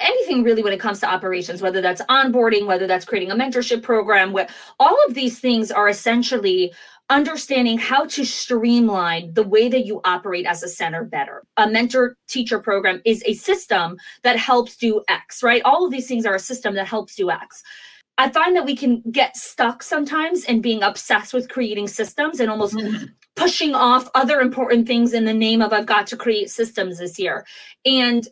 anything 0.00 0.42
really 0.42 0.62
when 0.62 0.72
it 0.72 0.80
comes 0.80 1.00
to 1.00 1.08
operations 1.08 1.62
whether 1.62 1.80
that's 1.80 2.02
onboarding 2.02 2.66
whether 2.66 2.86
that's 2.86 3.04
creating 3.04 3.30
a 3.30 3.34
mentorship 3.34 3.82
program 3.82 4.32
what 4.32 4.50
all 4.78 4.96
of 5.06 5.14
these 5.14 5.38
things 5.38 5.70
are 5.70 5.88
essentially 5.88 6.72
understanding 7.10 7.78
how 7.78 8.04
to 8.04 8.24
streamline 8.24 9.32
the 9.32 9.42
way 9.42 9.68
that 9.68 9.86
you 9.86 10.00
operate 10.04 10.46
as 10.46 10.62
a 10.62 10.68
center 10.68 11.04
better. 11.04 11.42
A 11.56 11.68
mentor 11.68 12.16
teacher 12.28 12.58
program 12.58 13.00
is 13.04 13.22
a 13.26 13.34
system 13.34 13.96
that 14.24 14.36
helps 14.36 14.76
do 14.76 15.02
X, 15.08 15.42
right? 15.42 15.62
All 15.64 15.86
of 15.86 15.90
these 15.90 16.06
things 16.06 16.26
are 16.26 16.34
a 16.34 16.40
system 16.40 16.74
that 16.74 16.86
helps 16.86 17.14
do 17.14 17.30
X. 17.30 17.62
I 18.18 18.28
find 18.28 18.54
that 18.56 18.66
we 18.66 18.76
can 18.76 19.02
get 19.12 19.36
stuck 19.36 19.82
sometimes 19.82 20.44
in 20.44 20.60
being 20.60 20.82
obsessed 20.82 21.32
with 21.32 21.48
creating 21.48 21.88
systems 21.88 22.40
and 22.40 22.50
almost 22.50 22.74
mm-hmm. 22.74 23.06
pushing 23.36 23.74
off 23.74 24.10
other 24.14 24.40
important 24.40 24.86
things 24.86 25.12
in 25.12 25.24
the 25.24 25.32
name 25.32 25.62
of 25.62 25.72
I've 25.72 25.86
got 25.86 26.08
to 26.08 26.16
create 26.16 26.50
systems 26.50 26.98
this 26.98 27.18
year. 27.18 27.46
And 27.86 28.26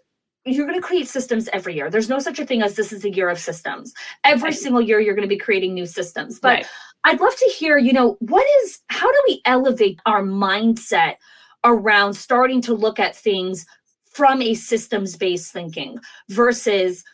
you're 0.47 0.67
going 0.67 0.81
to 0.81 0.87
create 0.87 1.09
systems 1.09 1.49
every 1.53 1.75
year. 1.75 1.91
There's 1.91 2.09
no 2.09 2.21
such 2.21 2.39
a 2.39 2.47
thing 2.47 2.63
as 2.63 2.77
this 2.77 2.93
is 2.93 3.05
a 3.05 3.11
year 3.11 3.29
of 3.29 3.39
systems. 3.39 3.93
Every 4.23 4.51
right. 4.51 4.59
single 4.59 4.81
year, 4.81 5.01
you're 5.01 5.15
going 5.15 5.29
to 5.29 5.35
be 5.35 5.39
creating 5.39 5.75
new 5.75 5.87
systems. 5.87 6.39
But 6.39 6.49
right. 6.49 6.67
I'd 7.05 7.21
love 7.21 7.35
to 7.37 7.53
hear, 7.57 7.77
you 7.79 7.93
know, 7.93 8.17
what 8.21 8.47
is, 8.63 8.81
how 8.89 9.11
do 9.11 9.23
we 9.27 9.43
elevate 9.45 10.01
our 10.07 10.23
mindset 10.23 11.17
around 11.65 12.15
starting 12.15 12.61
to 12.63 12.75
look 12.75 13.01
at 13.01 13.17
things 13.17 13.67
from 14.13 14.41
a 14.41 14.55
systems 14.55 15.17
based 15.17 15.53
thinking 15.53 15.99
versus, 16.29 17.05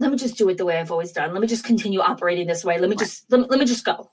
let 0.00 0.10
me 0.10 0.18
just 0.18 0.36
do 0.36 0.48
it 0.48 0.58
the 0.58 0.64
way 0.64 0.78
I've 0.78 0.90
always 0.90 1.12
done. 1.12 1.32
Let 1.32 1.40
me 1.40 1.46
just 1.46 1.64
continue 1.64 2.00
operating 2.00 2.46
this 2.46 2.64
way. 2.64 2.78
Let 2.78 2.90
me 2.90 2.96
just, 2.96 3.24
let, 3.30 3.48
let 3.48 3.58
me 3.60 3.66
just 3.66 3.84
go. 3.84 4.10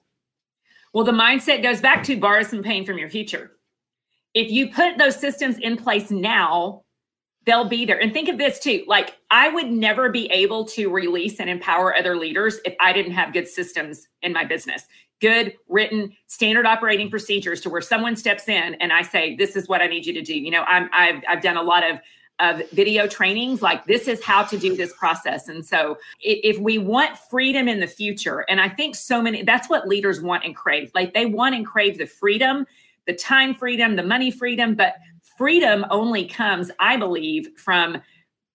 Well, 0.94 1.04
the 1.04 1.12
mindset 1.12 1.62
goes 1.62 1.82
back 1.82 2.04
to 2.06 2.18
borrow 2.18 2.44
some 2.44 2.64
pain 2.64 2.86
from 2.86 2.98
your 2.98 3.10
future. 3.10 3.52
If 4.34 4.52
you 4.52 4.70
put 4.70 4.98
those 4.98 5.16
systems 5.16 5.58
in 5.60 5.78
place 5.78 6.10
now, 6.10 6.85
they'll 7.46 7.68
be 7.68 7.86
there. 7.86 8.00
And 8.02 8.12
think 8.12 8.28
of 8.30 8.38
this 8.38 8.60
too 8.60 8.84
like, 8.88 9.16
I 9.32 9.50
would 9.50 9.72
never 9.72 10.10
be 10.10 10.28
able 10.32 10.66
to 10.66 10.90
release 10.90 11.40
and 11.40 11.50
empower 11.50 11.96
other 11.96 12.18
leaders 12.18 12.60
if 12.66 12.76
I 12.80 12.94
didn't 12.94 13.14
have 13.14 13.34
good 13.34 13.48
systems 13.48 14.08
in 14.22 14.34
my 14.34 14.44
business. 14.44 14.88
Good 15.22 15.56
written 15.70 16.12
standard 16.28 16.66
operating 16.66 17.10
procedures 17.10 17.62
to 17.62 17.70
where 17.70 17.82
someone 17.82 18.16
steps 18.16 18.50
in 18.50 18.76
and 18.76 18.92
I 18.92 19.02
say, 19.02 19.36
"This 19.36 19.56
is 19.56 19.70
what 19.70 19.82
I 19.82 19.88
need 19.88 20.06
you 20.06 20.14
to 20.14 20.22
do." 20.22 20.38
You 20.38 20.52
know, 20.52 20.64
I'm, 20.64 20.90
I've 20.92 21.24
I've 21.30 21.42
done 21.42 21.56
a 21.56 21.64
lot 21.64 21.90
of 21.90 22.00
of 22.40 22.70
video 22.72 23.08
trainings 23.08 23.62
like 23.62 23.86
this 23.86 24.08
is 24.10 24.22
how 24.22 24.44
to 24.44 24.58
do 24.58 24.76
this 24.76 24.92
process 24.98 25.48
and 25.48 25.66
so 25.66 25.98
if 26.20 26.58
we 26.58 26.78
want 26.78 27.18
freedom 27.18 27.70
in 27.70 27.80
the 27.80 27.88
future 27.88 28.40
and 28.50 28.60
i 28.60 28.68
think 28.68 28.94
so 28.94 29.22
many 29.22 29.42
that's 29.44 29.70
what 29.70 29.88
leaders 29.88 30.22
want 30.22 30.44
and 30.44 30.54
crave 30.54 30.92
like 30.94 31.14
they 31.14 31.26
want 31.26 31.56
and 31.56 31.66
crave 31.66 31.98
the 31.98 32.06
freedom 32.06 32.68
the 33.08 33.14
time 33.14 33.56
freedom 33.56 33.96
the 33.96 34.04
money 34.04 34.30
freedom 34.30 34.76
but 34.76 34.96
freedom 35.38 35.86
only 35.90 36.26
comes, 36.26 36.72
I 36.80 36.98
believe, 36.98 37.50
from 37.58 38.02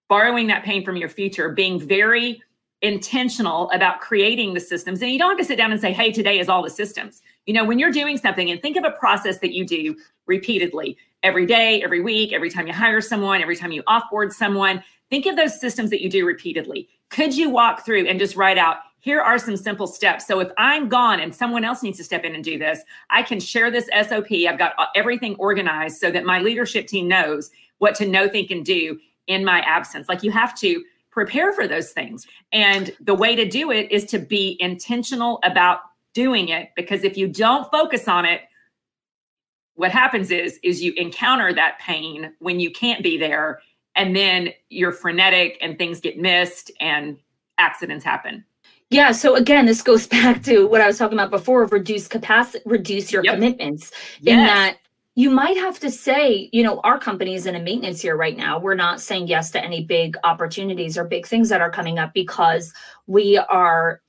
borrowing 0.09 0.47
that 0.49 0.65
pain 0.65 0.85
from 0.85 0.97
your 0.97 1.09
future, 1.09 1.51
being 1.51 1.79
very 1.79 2.43
intentional 2.83 3.71
about 3.71 4.01
creating 4.01 4.55
the 4.55 4.61
systems. 4.61 5.03
And 5.03 5.11
you 5.11 5.19
don't 5.19 5.31
have 5.31 5.39
to 5.39 5.45
sit 5.45 5.57
down 5.57 5.71
and 5.71 5.81
say, 5.81 5.93
hey, 5.93 6.11
today 6.11 6.39
is 6.39 6.49
all 6.49 6.63
the 6.63 6.71
systems. 6.71 7.21
You 7.47 7.55
know, 7.55 7.65
when 7.65 7.79
you're 7.79 7.93
doing 7.93 8.17
something 8.17 8.51
and 8.51 8.61
think 8.61 8.77
of 8.77 8.85
a 8.85 8.93
process 8.93 9.39
that 9.39 9.53
you 9.53 9.67
do 9.67 9.97
repeatedly 10.27 10.97
every 11.23 11.47
day, 11.47 11.83
every 11.83 12.01
week, 12.01 12.33
every 12.33 12.51
time 12.51 12.67
you 12.67 12.73
hire 12.73 13.01
someone, 13.01 13.43
every 13.43 13.57
time 13.57 13.73
you 13.73 13.83
offboard 13.83 14.33
someone, 14.33 14.83
think 15.11 15.27
of 15.27 15.37
those 15.37 15.61
systems 15.61 15.91
that 15.91 16.03
you 16.03 16.09
do 16.09 16.25
repeatedly. 16.27 16.89
Could 17.11 17.37
you 17.37 17.51
walk 17.51 17.85
through 17.85 18.07
and 18.07 18.19
just 18.19 18.37
write 18.37 18.59
out, 18.59 18.79
here 19.01 19.21
are 19.21 19.39
some 19.39 19.57
simple 19.57 19.87
steps. 19.87 20.27
So 20.27 20.41
if 20.41 20.51
I'm 20.59 20.89
gone 20.89 21.21
and 21.21 21.35
someone 21.35 21.65
else 21.65 21.83
needs 21.83 21.99
to 21.99 22.05
step 22.05 22.25
in 22.25 22.35
and 22.35 22.45
do 22.45 22.59
this, 22.59 22.81
I 23.11 23.23
can 23.23 23.41
share 23.41 23.71
this 23.71 23.89
SOP. 24.09 24.31
I've 24.49 24.59
got 24.59 24.75
everything 24.95 25.35
organized 25.37 25.99
so 25.99 26.11
that 26.11 26.25
my 26.25 26.39
leadership 26.39 26.87
team 26.87 27.09
knows 27.09 27.51
what 27.79 27.95
to 27.97 28.07
know, 28.07 28.29
think, 28.29 28.51
and 28.51 28.65
do 28.65 28.99
in 29.27 29.45
my 29.45 29.61
absence. 29.61 30.09
Like 30.09 30.23
you 30.23 30.31
have 30.31 30.55
to 30.61 30.85
prepare 31.11 31.53
for 31.53 31.67
those 31.67 31.93
things. 31.93 32.27
And 32.53 32.95
the 33.01 33.15
way 33.15 33.35
to 33.35 33.49
do 33.49 33.71
it 33.71 33.91
is 33.91 34.05
to 34.07 34.19
be 34.19 34.57
intentional 34.61 35.41
about 35.45 35.81
doing 36.13 36.49
it 36.49 36.71
because 36.77 37.03
if 37.03 37.17
you 37.17 37.27
don't 37.27 37.71
focus 37.71 38.07
on 38.07 38.25
it, 38.25 38.43
what 39.75 39.91
happens 39.93 40.31
is 40.31 40.59
is 40.63 40.83
you 40.83 40.93
encounter 40.97 41.55
that 41.55 41.79
pain 41.79 42.33
when 42.41 42.61
you 42.61 42.71
can't 42.71 43.03
be 43.03 43.17
there 43.17 43.61
and 43.97 44.15
then 44.15 44.51
you're 44.69 44.93
frenetic 44.93 45.57
and 45.63 45.79
things 45.79 46.01
get 46.01 46.19
missed 46.19 46.71
and 46.81 47.17
accidents 47.59 48.05
happen. 48.05 48.45
Yeah. 48.91 49.13
So 49.13 49.37
again, 49.37 49.67
this 49.67 49.83
goes 49.83 50.07
back 50.09 50.43
to 50.45 50.67
what 50.67 50.81
I 50.81 50.87
was 50.87 50.99
talking 50.99 51.19
about 51.19 51.31
before 51.31 51.63
of 51.63 51.73
reduce 51.73 52.09
capacity, 52.09 52.63
reduce 52.67 53.13
your 53.13 53.25
yep. 53.25 53.35
commitments 53.35 53.93
yes. 54.21 54.35
in 54.35 54.45
that 54.45 54.77
you 55.17 55.31
might 55.31 55.57
have 55.57 55.79
to 55.81 55.91
say, 55.91 56.49
you 56.53 56.63
know, 56.63 56.81
our 56.85 56.99
company 56.99 57.35
is 57.35 57.47
in 57.47 57.57
a 57.57 57.61
maintenance 57.61 58.05
year 58.05 58.17
right 58.17 58.37
now. 58.37 58.59
We're 58.59 58.75
not 58.75 59.01
saying 59.01 59.29
yes 59.29 59.51
to 59.53 59.63
any 59.63 59.85
big 59.85 60.17
opportunities 60.25 60.97
or 60.97 61.05
big 61.05 61.27
things 61.27 61.49
that 61.49 61.61
are 61.61 61.71
coming 61.71 61.99
up 61.99 62.15
because 62.15 62.73
we 63.07 63.37
are 63.37 64.01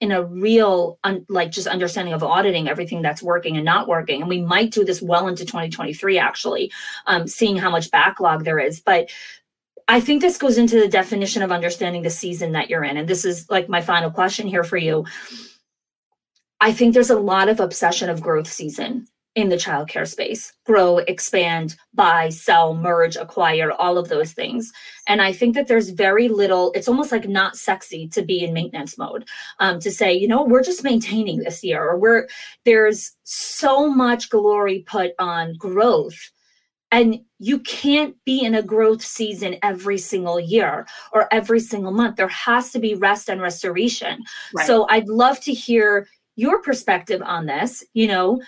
in 0.00 0.12
a 0.12 0.24
real 0.24 0.98
un, 1.04 1.24
like 1.28 1.50
just 1.50 1.66
understanding 1.66 2.14
of 2.14 2.22
auditing 2.22 2.68
everything 2.68 3.02
that's 3.02 3.22
working 3.22 3.56
and 3.56 3.64
not 3.64 3.86
working 3.86 4.22
and 4.22 4.30
we 4.30 4.40
might 4.40 4.70
do 4.70 4.82
this 4.82 5.02
well 5.02 5.28
into 5.28 5.44
2023 5.44 6.18
actually 6.18 6.72
um, 7.06 7.26
seeing 7.26 7.56
how 7.56 7.68
much 7.68 7.90
backlog 7.90 8.44
there 8.44 8.58
is 8.58 8.80
but 8.80 9.10
I 9.90 9.98
think 9.98 10.22
this 10.22 10.38
goes 10.38 10.56
into 10.56 10.78
the 10.78 10.86
definition 10.86 11.42
of 11.42 11.50
understanding 11.50 12.02
the 12.02 12.10
season 12.10 12.52
that 12.52 12.70
you're 12.70 12.84
in. 12.84 12.96
And 12.96 13.08
this 13.08 13.24
is 13.24 13.50
like 13.50 13.68
my 13.68 13.80
final 13.80 14.08
question 14.08 14.46
here 14.46 14.62
for 14.62 14.76
you. 14.76 15.04
I 16.60 16.72
think 16.72 16.94
there's 16.94 17.10
a 17.10 17.18
lot 17.18 17.48
of 17.48 17.58
obsession 17.58 18.08
of 18.08 18.22
growth 18.22 18.46
season 18.46 19.08
in 19.34 19.48
the 19.48 19.56
childcare 19.56 20.06
space 20.06 20.52
grow, 20.64 20.98
expand, 20.98 21.74
buy, 21.92 22.28
sell, 22.28 22.72
merge, 22.72 23.16
acquire, 23.16 23.72
all 23.72 23.98
of 23.98 24.08
those 24.08 24.30
things. 24.32 24.72
And 25.08 25.20
I 25.20 25.32
think 25.32 25.56
that 25.56 25.66
there's 25.66 25.90
very 25.90 26.28
little, 26.28 26.70
it's 26.72 26.86
almost 26.86 27.10
like 27.10 27.28
not 27.28 27.56
sexy 27.56 28.06
to 28.10 28.22
be 28.22 28.44
in 28.44 28.52
maintenance 28.52 28.96
mode, 28.96 29.28
um, 29.58 29.80
to 29.80 29.90
say, 29.90 30.12
you 30.12 30.28
know, 30.28 30.44
we're 30.44 30.62
just 30.62 30.84
maintaining 30.84 31.38
this 31.38 31.64
year, 31.64 31.82
or 31.82 31.98
we're, 31.98 32.28
there's 32.64 33.16
so 33.24 33.88
much 33.92 34.30
glory 34.30 34.84
put 34.86 35.14
on 35.18 35.54
growth 35.54 36.30
and 36.92 37.20
you 37.38 37.60
can't 37.60 38.16
be 38.24 38.44
in 38.44 38.54
a 38.54 38.62
growth 38.62 39.02
season 39.02 39.56
every 39.62 39.98
single 39.98 40.40
year 40.40 40.86
or 41.12 41.32
every 41.32 41.60
single 41.60 41.92
month. 41.92 42.16
There 42.16 42.28
has 42.28 42.72
to 42.72 42.78
be 42.78 42.94
rest 42.94 43.28
and 43.28 43.40
restoration. 43.40 44.22
Right. 44.54 44.66
So 44.66 44.86
I'd 44.90 45.08
love 45.08 45.40
to 45.42 45.52
hear 45.52 46.08
your 46.36 46.60
perspective 46.62 47.22
on 47.24 47.46
this. 47.46 47.84
You 47.94 48.08
know, 48.08 48.42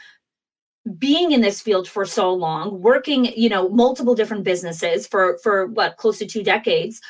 being 0.98 1.32
in 1.32 1.40
this 1.40 1.60
field 1.60 1.88
for 1.88 2.04
so 2.04 2.32
long, 2.32 2.80
working, 2.80 3.26
you 3.36 3.48
know, 3.48 3.68
multiple 3.68 4.14
different 4.14 4.44
businesses 4.44 5.06
for 5.06 5.38
for 5.42 5.66
what 5.66 5.96
close 5.96 6.18
to 6.18 6.26
two 6.26 6.42
decades. 6.42 7.00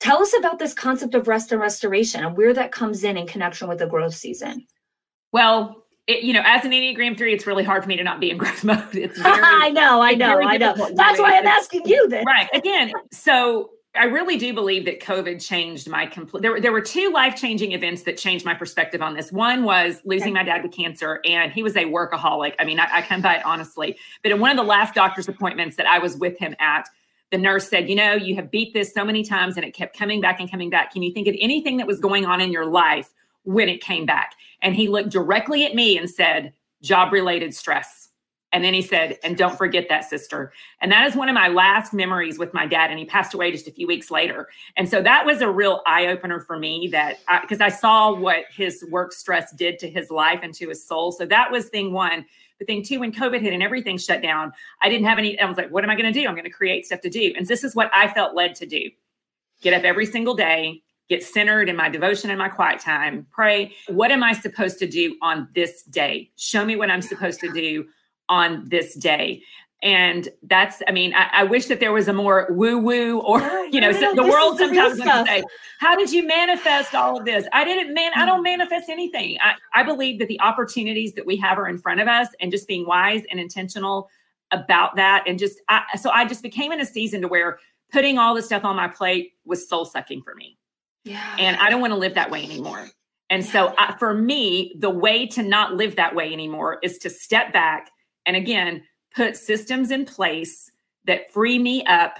Tell 0.00 0.22
us 0.22 0.34
about 0.38 0.58
this 0.58 0.72
concept 0.72 1.14
of 1.14 1.28
rest 1.28 1.52
and 1.52 1.60
restoration 1.60 2.24
and 2.24 2.34
where 2.34 2.54
that 2.54 2.72
comes 2.72 3.04
in 3.04 3.18
in 3.18 3.26
connection 3.26 3.68
with 3.68 3.78
the 3.78 3.86
growth 3.86 4.14
season. 4.14 4.66
Well, 5.30 5.84
it, 6.10 6.24
you 6.24 6.32
know, 6.32 6.42
as 6.44 6.64
an 6.64 6.72
Enneagram 6.72 7.16
three, 7.16 7.32
it's 7.32 7.46
really 7.46 7.62
hard 7.62 7.82
for 7.82 7.88
me 7.88 7.96
to 7.96 8.02
not 8.02 8.20
be 8.20 8.30
in 8.30 8.36
growth 8.36 8.64
mode. 8.64 8.94
It's 8.94 9.18
very, 9.22 9.40
I 9.42 9.70
know, 9.70 10.02
I 10.02 10.14
know, 10.14 10.40
I 10.40 10.56
know. 10.56 10.74
That's 10.94 11.18
why 11.18 11.38
I'm 11.38 11.46
asking 11.46 11.86
you 11.86 12.08
this. 12.08 12.24
Right. 12.24 12.48
Again, 12.52 12.92
so 13.12 13.70
I 13.94 14.04
really 14.04 14.36
do 14.36 14.52
believe 14.52 14.84
that 14.84 15.00
COVID 15.00 15.44
changed 15.44 15.88
my 15.88 16.06
complete. 16.06 16.42
There, 16.42 16.60
there 16.60 16.72
were 16.72 16.80
two 16.80 17.10
life 17.10 17.36
changing 17.36 17.72
events 17.72 18.02
that 18.02 18.16
changed 18.16 18.44
my 18.44 18.54
perspective 18.54 19.02
on 19.02 19.14
this. 19.14 19.32
One 19.32 19.64
was 19.64 20.00
losing 20.04 20.32
my 20.32 20.42
dad 20.42 20.62
to 20.62 20.68
cancer, 20.68 21.20
and 21.24 21.52
he 21.52 21.62
was 21.62 21.76
a 21.76 21.84
workaholic. 21.84 22.54
I 22.58 22.64
mean, 22.64 22.78
I, 22.78 22.88
I 22.92 23.02
come 23.02 23.22
by 23.22 23.36
it 23.36 23.44
honestly. 23.44 23.96
But 24.22 24.32
in 24.32 24.40
one 24.40 24.50
of 24.50 24.56
the 24.56 24.64
last 24.64 24.94
doctor's 24.94 25.28
appointments 25.28 25.76
that 25.76 25.86
I 25.86 25.98
was 25.98 26.16
with 26.16 26.38
him 26.38 26.54
at, 26.60 26.88
the 27.30 27.38
nurse 27.38 27.68
said, 27.68 27.88
You 27.88 27.94
know, 27.94 28.14
you 28.14 28.34
have 28.36 28.50
beat 28.50 28.74
this 28.74 28.92
so 28.92 29.04
many 29.04 29.22
times 29.22 29.56
and 29.56 29.64
it 29.64 29.74
kept 29.74 29.96
coming 29.96 30.20
back 30.20 30.40
and 30.40 30.50
coming 30.50 30.70
back. 30.70 30.92
Can 30.92 31.02
you 31.02 31.12
think 31.12 31.28
of 31.28 31.36
anything 31.40 31.76
that 31.76 31.86
was 31.86 32.00
going 32.00 32.26
on 32.26 32.40
in 32.40 32.50
your 32.50 32.66
life 32.66 33.10
when 33.44 33.68
it 33.68 33.80
came 33.80 34.06
back. 34.06 34.34
And 34.62 34.74
he 34.74 34.88
looked 34.88 35.10
directly 35.10 35.64
at 35.64 35.74
me 35.74 35.96
and 35.96 36.08
said, 36.08 36.52
job 36.82 37.12
related 37.12 37.54
stress. 37.54 38.10
And 38.52 38.64
then 38.64 38.74
he 38.74 38.82
said, 38.82 39.16
and 39.22 39.36
don't 39.36 39.56
forget 39.56 39.88
that, 39.88 40.04
sister. 40.04 40.52
And 40.80 40.90
that 40.90 41.06
is 41.06 41.14
one 41.14 41.28
of 41.28 41.34
my 41.34 41.48
last 41.48 41.92
memories 41.92 42.36
with 42.36 42.52
my 42.52 42.66
dad. 42.66 42.90
And 42.90 42.98
he 42.98 43.04
passed 43.04 43.32
away 43.32 43.52
just 43.52 43.68
a 43.68 43.72
few 43.72 43.86
weeks 43.86 44.10
later. 44.10 44.48
And 44.76 44.88
so 44.88 45.00
that 45.02 45.24
was 45.24 45.40
a 45.40 45.48
real 45.48 45.82
eye 45.86 46.08
opener 46.08 46.40
for 46.40 46.58
me 46.58 46.88
that 46.90 47.18
because 47.42 47.60
I, 47.60 47.66
I, 47.66 47.68
saw 47.68 48.12
what 48.12 48.46
his 48.52 48.84
work 48.90 49.12
stress 49.12 49.52
did 49.52 49.78
to 49.78 49.88
his 49.88 50.10
life 50.10 50.40
and 50.42 50.52
to 50.54 50.68
his 50.68 50.84
soul. 50.84 51.12
So 51.12 51.26
that 51.26 51.52
was 51.52 51.68
thing 51.68 51.92
one. 51.92 52.26
But 52.58 52.66
thing 52.66 52.82
two, 52.82 53.00
when 53.00 53.12
COVID 53.12 53.40
hit 53.40 53.52
and 53.52 53.62
everything 53.62 53.96
shut 53.96 54.20
down, 54.20 54.52
I 54.82 54.88
didn't 54.88 55.06
have 55.06 55.18
any, 55.18 55.38
I 55.38 55.46
was 55.46 55.56
like, 55.56 55.70
what 55.70 55.84
am 55.84 55.90
I 55.90 55.94
going 55.94 56.12
to 56.12 56.20
do? 56.20 56.26
I'm 56.26 56.34
going 56.34 56.44
to 56.44 56.50
create 56.50 56.84
stuff 56.84 57.00
to 57.02 57.10
do. 57.10 57.32
And 57.36 57.46
this 57.46 57.62
is 57.62 57.76
what 57.76 57.90
I 57.94 58.12
felt 58.12 58.34
led 58.34 58.54
to 58.56 58.66
do 58.66 58.90
get 59.62 59.74
up 59.74 59.84
every 59.84 60.06
single 60.06 60.34
day, 60.34 60.82
get 61.10 61.24
centered 61.24 61.68
in 61.68 61.76
my 61.76 61.90
devotion 61.90 62.30
and 62.30 62.38
my 62.38 62.48
quiet 62.48 62.80
time, 62.80 63.26
pray. 63.32 63.74
What 63.88 64.12
am 64.12 64.22
I 64.22 64.32
supposed 64.32 64.78
to 64.78 64.86
do 64.86 65.16
on 65.20 65.48
this 65.54 65.82
day? 65.82 66.30
Show 66.36 66.64
me 66.64 66.76
what 66.76 66.88
I'm 66.88 67.02
supposed 67.02 67.40
to 67.40 67.52
do 67.52 67.84
on 68.28 68.66
this 68.68 68.94
day. 68.94 69.42
And 69.82 70.28
that's, 70.42 70.82
I 70.86 70.92
mean, 70.92 71.12
I, 71.14 71.28
I 71.32 71.44
wish 71.44 71.66
that 71.66 71.80
there 71.80 71.92
was 71.92 72.06
a 72.06 72.12
more 72.12 72.46
woo 72.50 72.78
woo 72.78 73.20
or, 73.20 73.40
you 73.72 73.80
know, 73.80 73.90
no, 73.90 74.12
no, 74.12 74.14
the 74.14 74.30
world 74.30 74.58
sometimes 74.58 74.98
to 74.98 75.24
say, 75.26 75.42
How 75.80 75.96
did 75.96 76.12
you 76.12 76.26
manifest 76.26 76.94
all 76.94 77.18
of 77.18 77.24
this? 77.24 77.46
I 77.52 77.64
didn't, 77.64 77.92
man, 77.92 78.12
I 78.14 78.24
don't 78.24 78.40
mm. 78.40 78.44
manifest 78.44 78.88
anything. 78.88 79.36
I, 79.42 79.54
I 79.74 79.82
believe 79.82 80.18
that 80.20 80.28
the 80.28 80.40
opportunities 80.40 81.14
that 81.14 81.26
we 81.26 81.36
have 81.38 81.58
are 81.58 81.66
in 81.66 81.78
front 81.78 82.00
of 82.00 82.08
us 82.08 82.28
and 82.40 82.52
just 82.52 82.68
being 82.68 82.86
wise 82.86 83.22
and 83.30 83.40
intentional 83.40 84.08
about 84.52 84.96
that. 84.96 85.24
And 85.26 85.38
just, 85.38 85.60
I, 85.68 85.82
so 86.00 86.10
I 86.10 86.24
just 86.24 86.42
became 86.42 86.72
in 86.72 86.80
a 86.80 86.86
season 86.86 87.22
to 87.22 87.28
where 87.28 87.58
putting 87.90 88.18
all 88.18 88.34
the 88.34 88.42
stuff 88.42 88.64
on 88.64 88.76
my 88.76 88.86
plate 88.86 89.32
was 89.44 89.68
soul 89.68 89.84
sucking 89.84 90.22
for 90.22 90.34
me. 90.34 90.58
Yeah. 91.04 91.36
And 91.38 91.56
I 91.56 91.70
don't 91.70 91.80
want 91.80 91.92
to 91.92 91.98
live 91.98 92.14
that 92.14 92.30
way 92.30 92.44
anymore. 92.44 92.88
And 93.30 93.44
yeah. 93.44 93.50
so 93.50 93.66
uh, 93.78 93.96
for 93.96 94.14
me, 94.14 94.74
the 94.78 94.90
way 94.90 95.26
to 95.28 95.42
not 95.42 95.74
live 95.74 95.96
that 95.96 96.14
way 96.14 96.32
anymore 96.32 96.78
is 96.82 96.98
to 96.98 97.10
step 97.10 97.52
back 97.52 97.90
and 98.26 98.36
again, 98.36 98.82
put 99.14 99.36
systems 99.36 99.90
in 99.90 100.04
place 100.04 100.70
that 101.06 101.32
free 101.32 101.58
me 101.58 101.84
up 101.86 102.18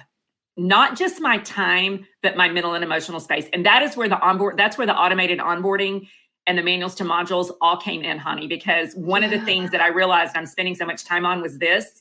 not 0.56 0.96
just 0.96 1.20
my 1.20 1.38
time 1.38 2.04
but 2.22 2.36
my 2.36 2.48
mental 2.48 2.74
and 2.74 2.84
emotional 2.84 3.20
space 3.20 3.46
and 3.52 3.64
that 3.64 3.82
is 3.82 3.96
where 3.96 4.08
the 4.08 4.20
onboard 4.20 4.56
that's 4.56 4.76
where 4.76 4.86
the 4.86 4.94
automated 4.94 5.38
onboarding 5.38 6.06
and 6.46 6.58
the 6.58 6.62
manuals 6.62 6.94
to 6.94 7.04
modules 7.04 7.50
all 7.62 7.76
came 7.76 8.02
in 8.02 8.18
honey 8.18 8.46
because 8.46 8.94
one 8.94 9.22
yeah. 9.22 9.28
of 9.28 9.38
the 9.38 9.44
things 9.46 9.70
that 9.70 9.80
i 9.80 9.86
realized 9.88 10.36
i'm 10.36 10.46
spending 10.46 10.74
so 10.74 10.84
much 10.84 11.04
time 11.04 11.24
on 11.24 11.40
was 11.40 11.58
this 11.58 11.99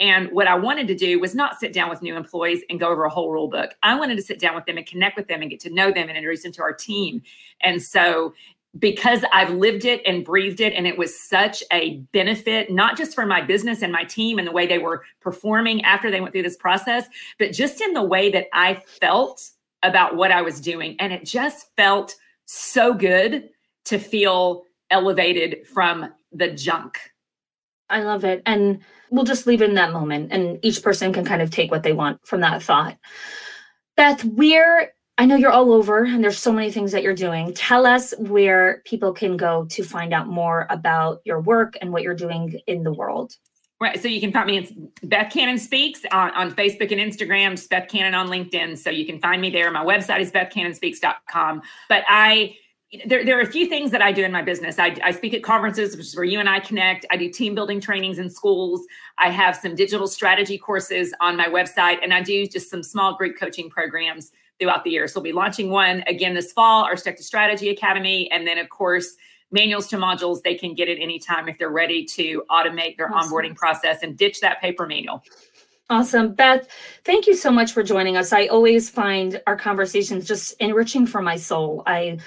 and 0.00 0.30
what 0.32 0.46
i 0.46 0.54
wanted 0.54 0.86
to 0.86 0.94
do 0.94 1.18
was 1.20 1.34
not 1.34 1.58
sit 1.58 1.72
down 1.72 1.88
with 1.88 2.02
new 2.02 2.16
employees 2.16 2.62
and 2.70 2.80
go 2.80 2.88
over 2.88 3.04
a 3.04 3.10
whole 3.10 3.30
rule 3.30 3.48
book 3.48 3.70
i 3.82 3.98
wanted 3.98 4.16
to 4.16 4.22
sit 4.22 4.38
down 4.38 4.54
with 4.54 4.64
them 4.66 4.76
and 4.76 4.86
connect 4.86 5.16
with 5.16 5.28
them 5.28 5.42
and 5.42 5.50
get 5.50 5.60
to 5.60 5.70
know 5.70 5.90
them 5.90 6.08
and 6.08 6.16
introduce 6.16 6.42
them 6.42 6.52
to 6.52 6.62
our 6.62 6.72
team 6.72 7.22
and 7.60 7.82
so 7.82 8.32
because 8.78 9.24
I've 9.32 9.50
lived 9.50 9.84
it 9.84 10.02
and 10.06 10.24
breathed 10.24 10.60
it, 10.60 10.72
and 10.72 10.86
it 10.86 10.98
was 10.98 11.18
such 11.18 11.62
a 11.72 11.98
benefit, 12.12 12.70
not 12.70 12.96
just 12.96 13.14
for 13.14 13.26
my 13.26 13.40
business 13.40 13.82
and 13.82 13.92
my 13.92 14.04
team 14.04 14.38
and 14.38 14.46
the 14.46 14.52
way 14.52 14.66
they 14.66 14.78
were 14.78 15.04
performing 15.20 15.82
after 15.82 16.10
they 16.10 16.20
went 16.20 16.32
through 16.32 16.42
this 16.42 16.56
process, 16.56 17.06
but 17.38 17.52
just 17.52 17.80
in 17.80 17.94
the 17.94 18.02
way 18.02 18.30
that 18.30 18.46
I 18.52 18.82
felt 19.00 19.50
about 19.82 20.16
what 20.16 20.30
I 20.30 20.42
was 20.42 20.60
doing. 20.60 20.96
And 20.98 21.12
it 21.12 21.24
just 21.24 21.74
felt 21.76 22.16
so 22.44 22.92
good 22.92 23.50
to 23.86 23.98
feel 23.98 24.64
elevated 24.90 25.66
from 25.66 26.12
the 26.32 26.50
junk. 26.50 26.98
I 27.88 28.02
love 28.02 28.24
it. 28.24 28.42
And 28.46 28.80
we'll 29.10 29.24
just 29.24 29.46
leave 29.46 29.62
it 29.62 29.68
in 29.68 29.76
that 29.76 29.92
moment, 29.92 30.32
and 30.32 30.58
each 30.62 30.82
person 30.82 31.12
can 31.12 31.24
kind 31.24 31.42
of 31.42 31.50
take 31.50 31.70
what 31.70 31.82
they 31.82 31.92
want 31.92 32.26
from 32.26 32.40
that 32.40 32.62
thought. 32.62 32.98
Beth, 33.96 34.24
we're 34.24 34.92
I 35.18 35.24
know 35.24 35.36
you're 35.36 35.50
all 35.50 35.72
over 35.72 36.04
and 36.04 36.22
there's 36.22 36.38
so 36.38 36.52
many 36.52 36.70
things 36.70 36.92
that 36.92 37.02
you're 37.02 37.14
doing. 37.14 37.54
Tell 37.54 37.86
us 37.86 38.12
where 38.18 38.82
people 38.84 39.14
can 39.14 39.38
go 39.38 39.64
to 39.70 39.82
find 39.82 40.12
out 40.12 40.26
more 40.26 40.66
about 40.68 41.22
your 41.24 41.40
work 41.40 41.78
and 41.80 41.90
what 41.90 42.02
you're 42.02 42.14
doing 42.14 42.60
in 42.66 42.82
the 42.82 42.92
world. 42.92 43.32
Right. 43.80 44.00
So 44.00 44.08
you 44.08 44.20
can 44.20 44.32
find 44.32 44.46
me. 44.46 44.58
It's 44.58 44.72
Beth 45.02 45.32
Cannon 45.32 45.58
Speaks 45.58 46.02
on, 46.10 46.30
on 46.32 46.50
Facebook 46.50 46.92
and 46.92 47.00
Instagram, 47.00 47.52
just 47.52 47.70
Beth 47.70 47.88
Cannon 47.88 48.14
on 48.14 48.28
LinkedIn. 48.28 48.76
So 48.76 48.90
you 48.90 49.06
can 49.06 49.18
find 49.18 49.40
me 49.40 49.50
there. 49.50 49.70
My 49.70 49.84
website 49.84 50.20
is 50.20 50.30
bethcannonspeaks.com. 50.32 51.62
But 51.88 52.04
I, 52.08 52.56
there, 53.04 53.24
there 53.24 53.38
are 53.38 53.42
a 53.42 53.50
few 53.50 53.66
things 53.66 53.90
that 53.90 54.00
I 54.00 54.12
do 54.12 54.24
in 54.24 54.32
my 54.32 54.42
business. 54.42 54.78
I, 54.78 54.96
I 55.02 55.10
speak 55.10 55.34
at 55.34 55.42
conferences, 55.42 55.96
which 55.96 56.06
is 56.06 56.16
where 56.16 56.24
you 56.24 56.40
and 56.40 56.48
I 56.48 56.60
connect. 56.60 57.04
I 57.10 57.16
do 57.16 57.28
team 57.28 57.54
building 57.54 57.80
trainings 57.80 58.18
in 58.18 58.30
schools. 58.30 58.86
I 59.18 59.30
have 59.30 59.56
some 59.56 59.74
digital 59.74 60.06
strategy 60.06 60.58
courses 60.58 61.12
on 61.20 61.36
my 61.36 61.46
website, 61.46 61.98
and 62.02 62.14
I 62.14 62.22
do 62.22 62.46
just 62.46 62.70
some 62.70 62.82
small 62.82 63.16
group 63.16 63.38
coaching 63.38 63.68
programs 63.68 64.32
throughout 64.58 64.84
the 64.84 64.90
year. 64.90 65.06
So 65.06 65.20
we'll 65.20 65.24
be 65.24 65.32
launching 65.32 65.70
one 65.70 66.02
again 66.06 66.34
this 66.34 66.52
fall, 66.52 66.84
our 66.84 66.96
Stick 66.96 67.16
to 67.18 67.22
Strategy 67.22 67.68
Academy. 67.68 68.30
And 68.30 68.46
then, 68.46 68.58
of 68.58 68.68
course, 68.68 69.16
manuals 69.50 69.86
to 69.88 69.96
modules, 69.96 70.42
they 70.42 70.54
can 70.54 70.74
get 70.74 70.88
it 70.88 70.98
anytime 71.00 71.48
if 71.48 71.58
they're 71.58 71.68
ready 71.68 72.04
to 72.04 72.42
automate 72.50 72.96
their 72.96 73.12
awesome. 73.12 73.32
onboarding 73.32 73.54
process 73.54 74.02
and 74.02 74.16
ditch 74.16 74.40
that 74.40 74.60
paper 74.60 74.86
manual. 74.86 75.22
Awesome. 75.88 76.34
Beth, 76.34 76.66
thank 77.04 77.28
you 77.28 77.34
so 77.34 77.50
much 77.50 77.72
for 77.72 77.84
joining 77.84 78.16
us. 78.16 78.32
I 78.32 78.46
always 78.46 78.90
find 78.90 79.40
our 79.46 79.56
conversations 79.56 80.26
just 80.26 80.54
enriching 80.58 81.06
for 81.06 81.22
my 81.22 81.36
soul. 81.36 81.84
I 81.86 82.18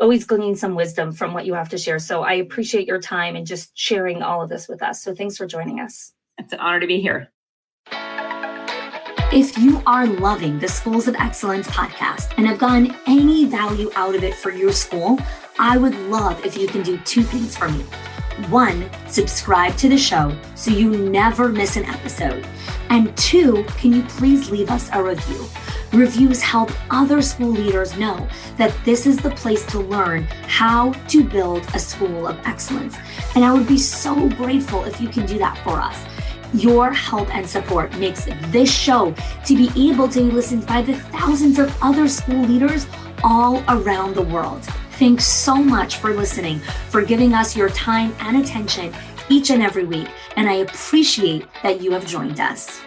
always 0.00 0.24
glean 0.24 0.56
some 0.56 0.74
wisdom 0.74 1.12
from 1.12 1.34
what 1.34 1.46
you 1.46 1.54
have 1.54 1.68
to 1.70 1.78
share. 1.78 1.98
So 1.98 2.22
I 2.22 2.34
appreciate 2.34 2.86
your 2.86 3.00
time 3.00 3.36
and 3.36 3.46
just 3.46 3.76
sharing 3.76 4.22
all 4.22 4.42
of 4.42 4.48
this 4.48 4.68
with 4.68 4.82
us. 4.82 5.02
So 5.02 5.14
thanks 5.14 5.36
for 5.36 5.46
joining 5.46 5.80
us. 5.80 6.12
It's 6.38 6.52
an 6.52 6.60
honor 6.60 6.80
to 6.80 6.86
be 6.86 7.00
here. 7.00 7.30
If 9.32 9.58
you 9.58 9.82
are 9.86 10.06
loving 10.06 10.58
the 10.58 10.68
Schools 10.68 11.08
of 11.08 11.16
Excellence 11.16 11.66
podcast 11.66 12.32
and 12.36 12.46
have 12.46 12.58
gotten 12.58 12.94
any 13.06 13.44
value 13.44 13.90
out 13.96 14.14
of 14.14 14.22
it 14.22 14.34
for 14.34 14.50
your 14.50 14.72
school, 14.72 15.18
I 15.58 15.76
would 15.78 15.94
love 16.08 16.44
if 16.44 16.56
you 16.56 16.68
can 16.68 16.82
do 16.82 16.96
two 16.98 17.22
things 17.22 17.56
for 17.56 17.68
me. 17.68 17.84
One, 18.50 18.90
subscribe 19.08 19.76
to 19.78 19.88
the 19.88 19.96
show 19.96 20.36
so 20.54 20.70
you 20.70 20.90
never 20.90 21.48
miss 21.48 21.76
an 21.76 21.86
episode. 21.86 22.46
And 22.90 23.16
two, 23.16 23.64
can 23.78 23.94
you 23.94 24.02
please 24.02 24.50
leave 24.50 24.70
us 24.70 24.90
a 24.92 25.02
review? 25.02 25.46
Reviews 25.92 26.42
help 26.42 26.70
other 26.90 27.22
school 27.22 27.48
leaders 27.48 27.96
know 27.96 28.28
that 28.58 28.76
this 28.84 29.06
is 29.06 29.16
the 29.16 29.30
place 29.30 29.64
to 29.66 29.78
learn 29.78 30.24
how 30.48 30.92
to 31.08 31.24
build 31.24 31.66
a 31.74 31.78
school 31.78 32.26
of 32.26 32.38
excellence. 32.46 32.96
And 33.34 33.42
I 33.42 33.54
would 33.54 33.66
be 33.66 33.78
so 33.78 34.28
grateful 34.30 34.84
if 34.84 35.00
you 35.00 35.08
can 35.08 35.24
do 35.24 35.38
that 35.38 35.56
for 35.64 35.80
us. 35.80 36.04
Your 36.52 36.92
help 36.92 37.34
and 37.34 37.48
support 37.48 37.96
makes 37.98 38.26
this 38.52 38.70
show 38.70 39.14
to 39.46 39.56
be 39.56 39.90
able 39.90 40.08
to 40.08 40.20
be 40.20 40.30
listened 40.30 40.66
by 40.66 40.82
the 40.82 40.94
thousands 40.94 41.58
of 41.58 41.74
other 41.82 42.06
school 42.06 42.42
leaders 42.42 42.86
all 43.24 43.64
around 43.68 44.14
the 44.14 44.22
world. 44.22 44.68
Thanks 44.98 45.26
so 45.26 45.56
much 45.56 45.96
for 45.96 46.14
listening, 46.14 46.58
for 46.88 47.02
giving 47.02 47.34
us 47.34 47.54
your 47.54 47.68
time 47.68 48.14
and 48.18 48.38
attention 48.38 48.94
each 49.28 49.50
and 49.50 49.62
every 49.62 49.84
week. 49.84 50.08
And 50.36 50.48
I 50.48 50.54
appreciate 50.54 51.46
that 51.62 51.82
you 51.82 51.90
have 51.92 52.06
joined 52.06 52.40
us. 52.40 52.80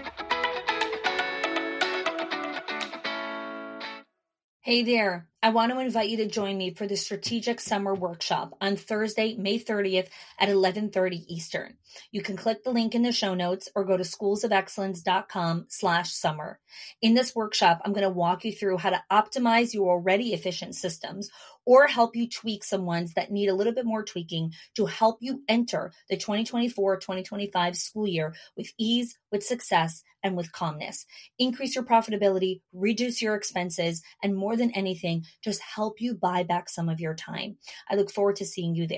Hey 4.62 4.84
there. 4.84 5.30
I 5.42 5.52
want 5.52 5.72
to 5.72 5.80
invite 5.80 6.10
you 6.10 6.18
to 6.18 6.28
join 6.28 6.58
me 6.58 6.74
for 6.74 6.86
the 6.86 6.98
Strategic 6.98 7.62
Summer 7.62 7.96
Workshop 7.96 8.58
on 8.60 8.76
Thursday, 8.76 9.36
May 9.36 9.58
30th 9.58 10.10
at 10.38 10.50
11:30 10.50 11.24
Eastern. 11.30 11.78
You 12.12 12.22
can 12.22 12.36
click 12.36 12.64
the 12.64 12.72
link 12.72 12.94
in 12.94 13.02
the 13.02 13.14
show 13.14 13.34
notes 13.34 13.70
or 13.74 13.86
go 13.86 13.96
to 13.96 14.04
schoolsofexcellence.com 14.04 15.68
slash 15.70 16.12
summer. 16.12 16.60
In 17.02 17.14
this 17.14 17.34
workshop, 17.34 17.82
I'm 17.86 17.94
going 17.94 18.04
to 18.04 18.10
walk 18.10 18.44
you 18.44 18.52
through 18.52 18.80
how 18.80 18.90
to 18.90 19.04
optimize 19.10 19.74
your 19.74 19.92
already 19.92 20.34
efficient 20.34 20.76
systems 20.76 21.30
or 21.70 21.86
help 21.86 22.16
you 22.16 22.28
tweak 22.28 22.64
some 22.64 22.84
ones 22.84 23.14
that 23.14 23.32
need 23.32 23.48
a 23.48 23.54
little 23.54 23.72
bit 23.72 23.86
more 23.86 24.04
tweaking 24.04 24.52
to 24.76 24.88
help 24.88 25.20
you 25.22 25.44
enter 25.48 25.92
the 26.10 26.18
2024-2025 26.18 27.76
school 27.76 28.08
year 28.08 28.34
with 28.58 28.74
ease, 28.80 29.16
with 29.32 29.44
success, 29.44 30.02
and 30.24 30.36
with 30.36 30.52
calmness. 30.52 31.06
Increase 31.38 31.76
your 31.76 31.84
profitability, 31.84 32.62
reduce 32.74 33.22
your 33.22 33.36
expenses, 33.36 34.02
and 34.24 34.36
more 34.36 34.58
than 34.58 34.72
anything, 34.72 35.24
just 35.44 35.62
help 35.62 36.02
you 36.02 36.16
buy 36.16 36.42
back 36.42 36.70
some 36.70 36.90
of 36.90 37.00
your 37.00 37.14
time. 37.14 37.58
I 37.88 37.96
look 37.96 38.12
forward 38.12 38.38
to 38.38 38.46
seeing 38.46 38.74
you 38.74 38.88
there. 38.88 38.98